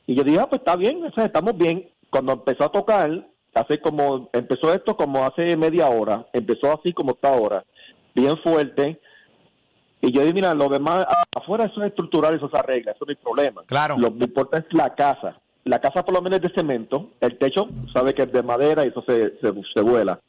y 0.06 0.14
yo 0.14 0.22
dije, 0.22 0.38
ah, 0.40 0.48
pues 0.48 0.60
está 0.60 0.76
bien, 0.76 1.04
o 1.04 1.12
sea, 1.12 1.24
estamos 1.24 1.56
bien. 1.56 1.88
Cuando 2.10 2.32
empezó 2.32 2.64
a 2.64 2.72
tocar, 2.72 3.26
hace 3.54 3.80
como, 3.80 4.30
empezó 4.32 4.72
esto 4.72 4.96
como 4.96 5.24
hace 5.24 5.56
media 5.56 5.88
hora, 5.88 6.26
empezó 6.32 6.72
así 6.72 6.92
como 6.92 7.12
está 7.12 7.34
ahora, 7.34 7.64
bien 8.14 8.38
fuerte. 8.38 9.00
Y 10.00 10.12
yo 10.12 10.20
digo, 10.20 10.34
mira, 10.34 10.54
lo 10.54 10.68
demás, 10.68 11.06
afuera 11.34 11.64
eso 11.64 11.82
es 11.82 11.88
estructural, 11.88 12.34
eso 12.34 12.48
se 12.48 12.56
arregla, 12.56 12.92
eso 12.92 13.04
no 13.04 13.10
hay 13.10 13.16
problema. 13.16 13.62
Claro. 13.66 13.96
Lo 13.98 14.16
que 14.16 14.24
importa 14.24 14.58
es 14.58 14.64
la 14.70 14.94
casa. 14.94 15.40
La 15.64 15.80
casa 15.80 16.04
por 16.04 16.14
lo 16.14 16.22
menos 16.22 16.38
es 16.38 16.44
de 16.44 16.54
cemento, 16.54 17.10
el 17.20 17.38
techo 17.38 17.68
sabe 17.92 18.14
que 18.14 18.22
es 18.22 18.32
de 18.32 18.42
madera 18.44 18.84
y 18.84 18.88
eso 18.88 19.02
se, 19.06 19.36
se, 19.40 19.52
se 19.74 19.80
vuela. 19.80 20.20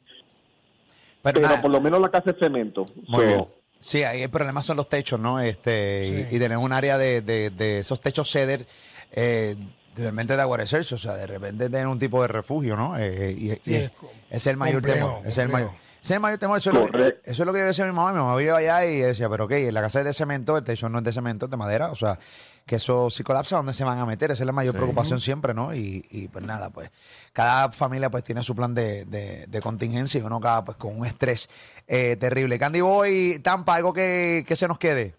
Pero, 1.22 1.60
por 1.60 1.70
lo 1.70 1.80
menos 1.80 2.00
la 2.00 2.10
casa 2.10 2.30
es 2.30 2.36
cemento. 2.38 2.82
muy 3.06 3.20
So, 3.22 3.26
bien. 3.26 3.46
Sí, 3.80 4.02
ahí 4.02 4.22
el 4.22 4.30
problema 4.30 4.60
son 4.62 4.76
los 4.76 4.88
techos, 4.88 5.20
¿no? 5.20 5.38
Este, 5.40 6.26
y- 6.30 6.34
y, 6.34 6.38
tener 6.38 6.58
un 6.58 6.72
área 6.72 6.98
de, 6.98 7.20
de- 7.20 7.50
de 7.50 7.78
esos 7.80 8.00
techos 8.00 8.28
ceder 8.30 8.66
eh, 9.12 9.54
realmente 9.96 10.34
de 10.36 10.42
aguarecerse, 10.42 10.94
o 10.94 10.98
sea, 10.98 11.14
de 11.14 11.26
repente 11.26 11.70
tener 11.70 11.86
un 11.86 11.98
tipo 11.98 12.20
de 12.22 12.28
refugio, 12.28 12.76
¿no? 12.76 12.96
Eh, 12.98 13.34
y, 13.38 13.48
Sí, 13.62 13.88
es, 14.30 14.46
el 14.46 14.56
mayor 14.56 14.82
complejo, 14.82 15.08
temor. 15.08 15.26
Es 15.26 15.38
el 15.38 15.48
mayor. 15.48 15.70
Ese 16.00 16.14
es 16.14 16.16
el 16.16 16.20
mayor 16.20 16.38
temor. 16.38 16.58
Eso 16.58 16.70
es, 16.70 16.74
lo 16.76 16.84
que, 16.86 16.92
Correcto. 16.92 17.20
eso 17.30 17.42
es 17.42 17.46
lo 17.46 17.52
que 17.52 17.58
yo 17.60 17.66
decía 17.66 17.84
a 17.84 17.88
mi 17.88 17.92
mamá. 17.94 18.12
Mi 18.12 18.18
mamá 18.18 18.36
vive 18.36 18.52
allá 18.52 18.84
y 18.86 18.98
decía, 18.98 19.28
pero 19.28 19.44
ok, 19.44 19.52
la 19.72 19.80
casa 19.80 19.98
es 20.00 20.04
de 20.06 20.12
cemento, 20.14 20.56
el 20.56 20.64
techo 20.64 20.88
no 20.88 20.98
es 20.98 21.04
de 21.04 21.12
cemento, 21.12 21.46
es 21.46 21.50
de 21.50 21.56
madera. 21.56 21.90
O 21.90 21.94
sea, 21.96 22.18
que 22.64 22.76
eso 22.76 23.10
si 23.10 23.22
colapsa, 23.24 23.56
¿dónde 23.56 23.72
se 23.74 23.82
van 23.84 23.98
a 23.98 24.06
meter? 24.06 24.30
Esa 24.30 24.42
es 24.42 24.46
la 24.46 24.52
mayor 24.52 24.74
preocupación 24.74 25.20
siempre, 25.20 25.54
¿no? 25.54 25.74
Y, 25.74 26.04
y, 26.10 26.28
pues 26.28 26.44
nada, 26.44 26.70
pues 26.70 26.90
cada 27.32 27.70
familia 27.72 28.10
pues 28.10 28.22
tiene 28.24 28.42
su 28.42 28.54
plan 28.54 28.74
de, 28.74 29.04
de- 29.06 29.46
de 29.46 29.60
contingencia 29.60 30.20
y 30.20 30.22
uno 30.22 30.36
acaba 30.36 30.64
pues 30.66 30.76
con 30.76 30.98
un 30.98 31.06
estrés 31.06 31.48
eh, 31.86 32.16
terrible. 32.16 32.58
Candy 32.58 32.80
Boy, 32.82 33.40
Tampa, 33.42 33.74
algo 33.74 33.92
que, 33.92 34.44
que 34.46 34.54
se 34.56 34.68
nos 34.68 34.78
quede. 34.78 35.16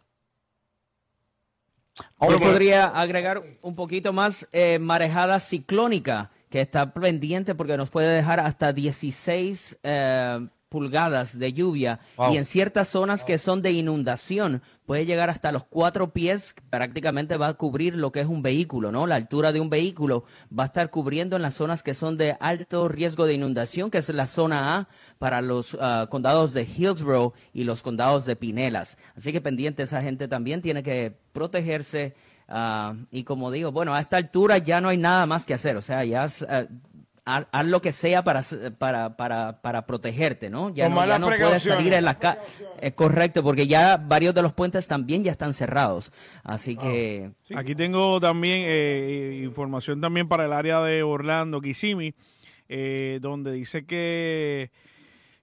Yo 2.21 2.27
Ok. 2.35 2.39
podría 2.41 2.85
agregar 2.85 3.43
un 3.61 3.75
poquito 3.75 4.13
más 4.13 4.47
eh, 4.53 4.79
marejada 4.79 5.39
ciclónica, 5.39 6.31
que 6.49 6.61
está 6.61 6.93
pendiente 6.93 7.55
porque 7.55 7.75
nos 7.77 7.89
puede 7.89 8.13
dejar 8.15 8.39
hasta 8.39 8.71
16 8.73 9.79
eh, 9.83 10.47
pulgadas 10.69 11.37
de 11.37 11.51
lluvia 11.53 11.99
Wow. 12.15 12.33
y 12.33 12.37
en 12.37 12.45
ciertas 12.45 12.87
zonas 12.87 13.23
que 13.23 13.37
son 13.37 13.61
de 13.61 13.71
inundación 13.71 14.61
puede 14.85 15.05
llegar 15.05 15.29
hasta 15.29 15.51
los 15.51 15.63
cuatro 15.65 16.13
pies, 16.13 16.55
prácticamente 16.69 17.37
va 17.37 17.47
a 17.49 17.53
cubrir 17.55 17.95
lo 17.95 18.11
que 18.11 18.21
es 18.21 18.27
un 18.27 18.41
vehículo, 18.41 18.91
¿no? 18.91 19.05
La 19.07 19.15
altura 19.15 19.51
de 19.51 19.59
un 19.59 19.69
vehículo 19.69 20.23
va 20.57 20.63
a 20.63 20.67
estar 20.67 20.89
cubriendo 20.89 21.35
en 21.35 21.41
las 21.43 21.53
zonas 21.55 21.83
que 21.83 21.93
son 21.93 22.17
de 22.17 22.37
alto 22.39 22.87
riesgo 22.87 23.25
de 23.25 23.33
inundación, 23.35 23.91
que 23.91 23.99
es 23.99 24.09
la 24.09 24.25
zona 24.27 24.77
A 24.77 24.87
para 25.19 25.41
los 25.41 25.77
ah, 25.79 26.07
condados 26.09 26.53
de 26.53 26.63
Hillsborough 26.63 27.33
y 27.53 27.65
los 27.65 27.83
condados 27.83 28.25
de 28.25 28.35
Pinelas. 28.35 28.97
Así 29.15 29.31
que 29.31 29.41
pendiente 29.41 29.83
esa 29.83 30.01
gente 30.01 30.27
también 30.27 30.61
tiene 30.61 30.81
que 30.81 31.15
protegerse. 31.33 32.15
ah, 32.47 32.95
y 33.11 33.23
como 33.25 33.51
digo, 33.51 33.71
bueno, 33.71 33.93
a 33.93 33.99
esta 34.01 34.17
altura 34.17 34.57
ya 34.57 34.81
no 34.81 34.89
hay 34.89 34.97
nada 34.97 35.27
más 35.27 35.45
que 35.45 35.53
hacer. 35.53 35.77
O 35.77 35.81
sea, 35.83 36.03
ya 36.03 36.27
ah, 36.49 36.65
haz, 37.25 37.47
haz 37.51 37.65
lo 37.65 37.81
que 37.81 37.91
sea 37.91 38.23
para, 38.23 38.43
para, 38.77 39.15
para, 39.17 39.61
para 39.61 39.85
protegerte, 39.85 40.49
¿no? 40.49 40.69
Ya 40.73 40.85
Tomar 40.89 41.07
no, 41.07 41.07
ya 41.07 41.07
las 41.07 41.19
no 41.19 41.27
puedes 41.45 41.63
salir 41.63 41.93
en 41.93 42.05
la 42.05 42.17
calle. 42.17 42.39
Es 42.81 42.93
correcto, 42.93 43.43
porque 43.43 43.67
ya 43.67 43.97
varios 43.97 44.33
de 44.33 44.41
los 44.41 44.53
puentes 44.53 44.87
también 44.87 45.23
ya 45.23 45.31
están 45.31 45.53
cerrados. 45.53 46.11
Así 46.43 46.75
que... 46.75 47.31
Aquí 47.55 47.75
tengo 47.75 48.19
también 48.19 48.63
eh, 48.65 49.41
información 49.43 50.01
también 50.01 50.27
para 50.27 50.45
el 50.45 50.53
área 50.53 50.81
de 50.81 51.03
Orlando, 51.03 51.61
Kissimmee, 51.61 52.13
eh, 52.67 53.19
donde 53.21 53.51
dice 53.51 53.85
que 53.85 54.71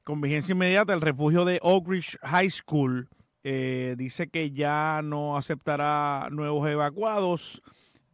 con 0.05 0.21
vigencia 0.21 0.53
inmediata 0.53 0.95
el 0.95 1.01
refugio 1.01 1.45
de 1.45 1.59
Oak 1.63 1.89
Ridge 1.89 2.17
High 2.23 2.51
School 2.51 3.09
eh, 3.43 3.95
dice 3.99 4.29
que 4.29 4.53
ya 4.53 5.01
no 5.03 5.37
aceptará 5.37 6.29
nuevos 6.31 6.69
evacuados, 6.71 7.61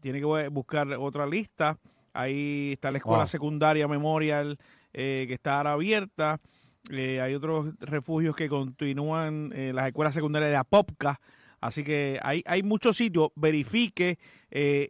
tiene 0.01 0.19
que 0.19 0.25
bu- 0.27 0.51
buscar 0.51 0.89
otra 0.99 1.27
lista. 1.27 1.79
Ahí 2.13 2.73
está 2.73 2.91
la 2.91 2.99
escuela 2.99 3.21
Wow. 3.21 3.29
secundaria 3.29 3.89
Memorial 3.89 4.59
eh, 4.93 5.25
que 5.27 5.35
está 5.35 5.57
ahora 5.59 5.73
abierta. 5.73 6.41
Eh, 6.91 7.21
hay 7.21 7.35
otros 7.35 7.75
refugios 7.81 8.35
que 8.37 8.49
continúan, 8.49 9.53
eh, 9.55 9.73
las 9.75 9.87
escuelas 9.87 10.15
secundarias 10.15 10.51
de 10.51 10.57
Apopka. 10.57 11.21
Así 11.61 11.85
que 11.85 12.19
hay, 12.23 12.43
hay 12.47 12.63
muchos 12.63 12.97
sitios. 12.97 13.29
Verifique, 13.37 14.19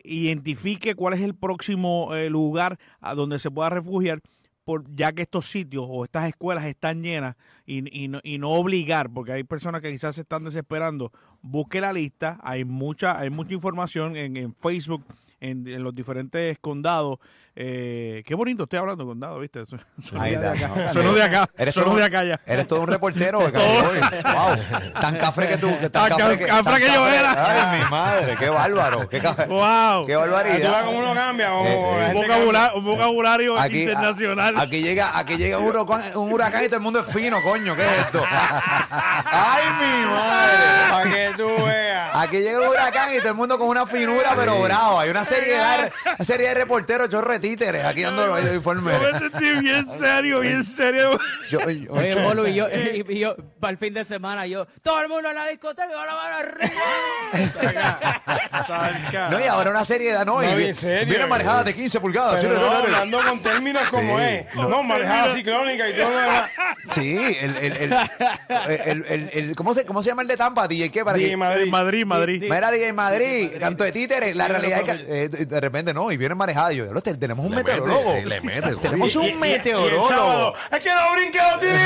identifique 0.04 0.94
cuál 0.94 1.14
es 1.14 1.20
el 1.20 1.34
próximo 1.34 2.10
lugar 2.30 2.78
a 3.00 3.14
donde 3.14 3.38
se 3.38 3.50
pueda 3.50 3.68
refugiar, 3.70 4.20
por, 4.64 4.84
ya 4.94 5.12
que 5.12 5.22
estos 5.22 5.50
sitios 5.50 5.84
o 5.88 6.04
estas 6.04 6.28
escuelas 6.28 6.64
están 6.64 7.02
llenas 7.02 7.36
y, 7.66 8.04
y 8.04 8.08
no, 8.08 8.20
y 8.22 8.38
no 8.38 8.50
obligar, 8.50 9.10
porque 9.10 9.32
hay 9.32 9.44
personas 9.44 9.82
que 9.82 9.90
quizás 9.90 10.14
se 10.14 10.22
están 10.22 10.44
desesperando. 10.44 11.12
Busque 11.42 11.80
la 11.80 11.92
lista. 11.92 12.38
Hay 12.42 12.64
mucha, 12.64 13.18
hay 13.18 13.28
mucha 13.28 13.52
información 13.54 14.16
en, 14.16 14.36
en 14.36 14.54
Facebook, 14.54 15.04
en, 15.42 15.66
en 15.68 15.82
los 15.82 15.94
diferentes 15.94 16.56
condados. 16.60 17.18
Eh, 17.54 18.22
qué 18.24 18.34
bonito 18.34 18.62
estoy 18.62 18.78
hablando, 18.78 19.04
condado, 19.04 19.38
¿viste? 19.38 19.60
Es 19.60 19.68
de 19.70 20.48
acá. 20.48 20.70
no, 20.94 21.12
de 21.12 21.22
acá. 21.22 21.46
Eres 21.58 21.74
todo- 21.74 21.90
es 21.90 21.96
de 21.98 22.04
acá 22.04 22.24
ya. 22.24 22.40
Eres 22.46 22.66
todo 22.66 22.80
un 22.80 22.88
reportero. 22.88 23.40
Wow. 24.32 24.56
Tan 25.00 25.16
cafre 25.18 25.48
que 25.48 25.58
tú. 25.58 25.68
que 25.78 25.90
Tan 25.90 26.08
Tan 26.08 26.18
cafre 26.18 26.38
ca- 26.38 26.46
cafre 26.46 26.72
tan 26.72 26.80
que 26.80 26.86
yo 26.94 27.08
era. 27.08 27.70
Ay, 27.72 27.82
mi 27.82 27.90
madre. 27.90 28.36
Qué 28.38 28.48
bárbaro. 28.48 29.06
Qué, 29.08 29.18
ca- 29.20 29.34
Wow. 29.48 30.06
qué 30.06 30.14
Ah, 30.14 30.18
barbaridad. 30.18 30.84
cómo 30.86 30.98
uno 31.00 31.12
cambia. 31.14 31.48
Eh, 31.48 31.74
eh, 31.76 32.06
Un 32.08 32.22
vocabulario, 32.22 32.78
un 32.78 32.84
vocabulario 32.84 33.58
Aquí, 33.58 33.82
internacional. 33.82 34.56
a- 34.56 34.62
aquí 34.62 34.80
llega, 34.80 35.18
aquí 35.18 35.36
llega 35.36 35.58
un 35.58 35.66
huracán, 35.66 36.16
un 36.16 36.32
huracán 36.32 36.62
y 36.64 36.66
todo 36.68 36.76
el 36.76 36.82
mundo 36.82 37.00
es 37.00 37.06
fino, 37.12 37.36
coño. 37.42 37.76
¿Qué 37.76 37.82
es 37.82 37.98
esto? 37.98 38.24
Ay, 38.30 39.64
mi 39.78 40.06
madre. 40.08 40.90
Para 40.90 41.10
que 41.10 41.32
tú 41.36 41.48
veas. 41.66 41.81
Aquí 42.22 42.38
llega 42.38 42.60
un 42.60 42.68
huracán 42.68 43.12
y 43.14 43.18
todo 43.18 43.28
el 43.30 43.34
mundo 43.34 43.58
con 43.58 43.68
una 43.68 43.86
finura, 43.86 44.32
pero 44.36 44.60
bravo. 44.62 45.00
Hay 45.00 45.10
una 45.10 45.24
serie 45.24 45.54
de, 45.58 45.92
una 46.16 46.24
serie 46.24 46.48
de 46.48 46.54
reporteros, 46.54 47.08
chorro 47.10 47.32
de 47.32 47.40
títeres, 47.40 47.84
aquí 47.84 48.02
dando 48.02 48.26
los 48.26 48.40
informes. 48.52 49.00
Yo 49.00 49.12
me 49.12 49.18
sentí 49.18 49.52
bien 49.60 49.86
serio, 49.98 50.40
bien 50.40 50.64
serio. 50.64 51.18
Yo- 51.50 51.68
yo- 51.70 51.92
Oye, 51.92 52.14
Bolo, 52.22 52.46
y 52.46 52.54
yo, 52.54 52.68
y, 52.68 53.04
y 53.08 53.18
yo, 53.18 53.34
para 53.60 53.72
el 53.72 53.78
fin 53.78 53.92
de 53.94 54.04
semana, 54.04 54.46
yo, 54.46 54.66
todo 54.82 55.00
el 55.00 55.08
mundo 55.08 55.28
en 55.30 55.34
la 55.34 55.46
discoteca, 55.48 55.88
mano 55.88 56.36
arriba. 56.38 56.70
no, 59.30 59.40
y 59.40 59.44
ahora 59.44 59.70
una 59.70 59.84
serie 59.84 60.12
de 60.16 60.24
no, 60.24 60.40
No, 60.42 60.50
y 60.50 60.54
bien 60.54 60.74
serio. 60.74 61.06
viene 61.08 61.26
manejada 61.26 61.64
de 61.64 61.74
15 61.74 62.00
pulgadas. 62.00 62.38
Pero 62.40 62.54
no, 62.60 62.70
hablando 62.70 63.20
con 63.22 63.40
términos 63.42 63.82
como 63.90 64.18
Sí, 64.18 64.24
es. 64.24 64.54
no. 64.54 64.68
No, 64.68 64.82
manejada 64.82 65.28
ciclónica 65.30 65.88
y 65.88 65.96
todo 65.96 66.10
lo 66.10 66.16
demás. 66.18 66.50
Sí, 66.88 67.16
el, 67.40 67.56
el, 67.56 67.72
el, 67.76 67.92
el, 68.86 69.04
el- 69.08 69.30
el- 69.32 69.56
¿cómo, 69.56 69.74
se, 69.74 69.84
¿cómo 69.84 70.02
se 70.02 70.10
llama 70.10 70.22
el 70.22 70.28
de 70.28 70.36
Tampa? 70.36 70.66
DJ, 70.68 70.90
¿qué? 70.90 71.04
Para 71.04 71.16
DJ 71.16 71.30
que- 71.30 71.36
Madrid. 71.36 71.70
Madrid, 71.70 72.06
Madrid. 72.18 72.42
Mira, 72.50 72.70
DJ 72.70 72.92
Madrid, 72.92 73.50
canto 73.60 73.84
de 73.84 73.92
títeres, 73.92 74.34
la 74.36 74.48
realidad 74.48 74.80
es 74.80 74.84
que 74.84 75.24
eh, 75.24 75.28
de 75.28 75.60
repente 75.60 75.92
no, 75.94 76.10
y 76.12 76.16
viene 76.16 76.34
manejada. 76.34 76.72
Y 76.72 76.76
yo, 76.76 76.84
"Diablo, 76.84 77.00
te- 77.02 77.14
tenemos 77.14 77.44
un 77.46 77.54
meteorólogo. 77.54 78.14
sí, 78.14 78.24
le 78.24 78.40
mete, 78.40 78.76
tenemos 78.82 79.14
un 79.16 79.24
el 79.24 79.36
meteorólogo. 79.38 80.08
sábado, 80.08 80.52
Es 80.70 80.80
que 80.82 80.90
no 80.90 81.12
brinque 81.14 81.38
los 81.38 81.60
tiros. 81.60 81.80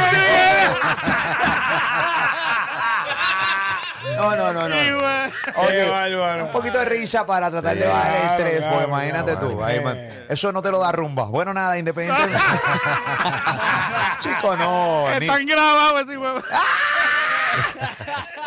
No, 4.16 4.34
no, 4.36 4.52
no, 4.52 4.68
no. 4.68 4.74
Sí, 4.74 4.90
güey. 4.92 5.66
Oye, 5.66 5.76
Qué 5.84 5.84
bárbaro. 5.90 6.44
un 6.46 6.52
poquito 6.52 6.78
de 6.78 6.84
risa 6.86 7.26
para 7.26 7.50
tratar 7.50 7.76
de 7.76 7.86
bajar 7.86 8.06
el 8.14 8.20
Claro, 8.22 8.34
estrés, 8.36 8.58
claro, 8.58 8.74
pues 8.76 8.88
imagínate 8.88 9.32
claro. 9.32 9.48
tú. 9.48 9.56
man, 9.82 9.98
eso 10.28 10.52
no 10.52 10.62
te 10.62 10.70
lo 10.70 10.78
da 10.78 10.92
rumba. 10.92 11.24
Bueno, 11.24 11.52
nada, 11.52 11.76
independientemente. 11.76 12.38
Chico, 14.20 14.56
no. 14.56 15.08
ni- 15.18 15.26
Están 15.26 15.44
grabados 15.46 16.02
ese 16.02 16.16
güey. 16.16 16.32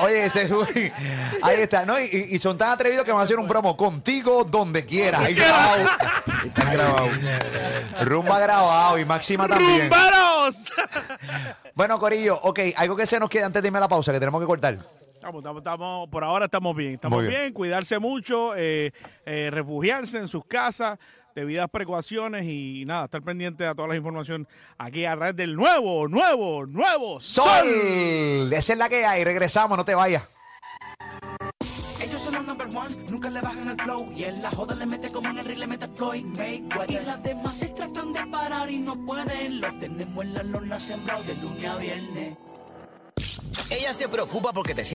Oye, 0.01 0.25
ese 0.25 0.49
ahí 1.41 1.57
está, 1.61 1.85
¿no? 1.85 1.99
Y, 1.99 2.37
son 2.39 2.57
tan 2.57 2.71
atrevidos 2.71 3.03
que 3.03 3.11
van 3.11 3.21
a 3.21 3.23
hacer 3.23 3.37
un 3.37 3.47
promo 3.47 3.75
contigo 3.75 4.43
donde 4.43 4.85
quieras. 4.85 5.21
Ahí 5.21 5.33
grabado. 5.33 5.89
Están 6.45 6.73
grabados. 6.73 7.09
Rumba 8.01 8.39
grabado 8.39 8.97
y 8.97 9.05
Máxima 9.05 9.47
también. 9.47 9.89
¡Rumberos! 9.89 10.55
Bueno, 11.73 11.99
Corillo, 11.99 12.35
ok, 12.43 12.59
algo 12.77 12.95
que 12.95 13.05
se 13.05 13.19
nos 13.19 13.29
quede 13.29 13.43
antes 13.43 13.61
de 13.61 13.67
irme 13.67 13.77
a 13.77 13.81
la 13.81 13.87
pausa, 13.87 14.11
que 14.11 14.19
tenemos 14.19 14.39
que 14.41 14.47
cortar. 14.47 14.77
Estamos, 15.13 15.39
estamos, 15.39 15.59
estamos- 15.59 16.09
por 16.09 16.23
ahora 16.23 16.45
estamos 16.45 16.75
bien. 16.75 16.93
Estamos 16.93 17.17
Muy 17.19 17.27
bien. 17.27 17.41
bien. 17.41 17.53
cuidarse 17.53 17.99
mucho, 17.99 18.53
eh, 18.55 18.93
eh, 19.25 19.49
refugiarse 19.51 20.17
en 20.17 20.29
sus 20.29 20.45
casas, 20.45 20.97
debidas 21.39 21.69
precauciones 21.69 22.45
y 22.45 22.83
nada, 22.85 23.05
estar 23.05 23.21
pendiente 23.21 23.65
a 23.65 23.73
todas 23.73 23.89
las 23.89 23.97
informaciones 23.97 24.47
aquí 24.77 25.05
a 25.05 25.15
través 25.15 25.35
del 25.35 25.55
nuevo, 25.55 26.07
nuevo, 26.07 26.65
nuevo 26.65 27.21
Sol. 27.21 28.51
Esa 28.51 28.73
es 28.73 28.79
la 28.79 28.89
que 28.89 29.05
hay. 29.05 29.23
Regresamos, 29.23 29.77
no 29.77 29.85
te 29.85 29.95
vayas. 29.95 30.23
Ellos 32.01 32.21
son 32.21 32.33
los 32.33 32.45
number 32.45 32.67
one, 32.67 32.95
nunca 33.09 33.29
le 33.29 33.41
bajan 33.41 33.69
el 33.69 33.81
flow. 33.81 34.11
Y 34.15 34.23
en 34.23 34.41
la 34.41 34.49
joda 34.51 34.75
le 34.75 34.85
mete 34.85 35.09
como 35.09 35.29
en 35.29 35.37
el 35.37 35.45
ring, 35.45 35.59
le 35.59 35.67
mete 35.67 35.87
Floyd 35.95 36.25
Mayweather. 36.25 37.01
Y 37.01 37.05
las 37.05 37.23
demás 37.23 37.57
se 37.57 37.69
tratan 37.69 38.13
de 38.13 38.25
parar 38.27 38.69
y 38.69 38.79
no 38.79 38.95
pueden. 39.05 39.61
Los 39.61 39.79
tenemos 39.79 40.23
en 40.23 40.33
la 40.33 40.43
lona 40.43 40.79
sembrado 40.79 41.23
de 41.23 41.35
lunes 41.35 41.69
a 41.69 41.77
viernes. 41.77 42.37
Ella 43.69 43.93
se 43.93 44.09
preocupa 44.09 44.51
porque 44.51 44.73
te 44.73 44.83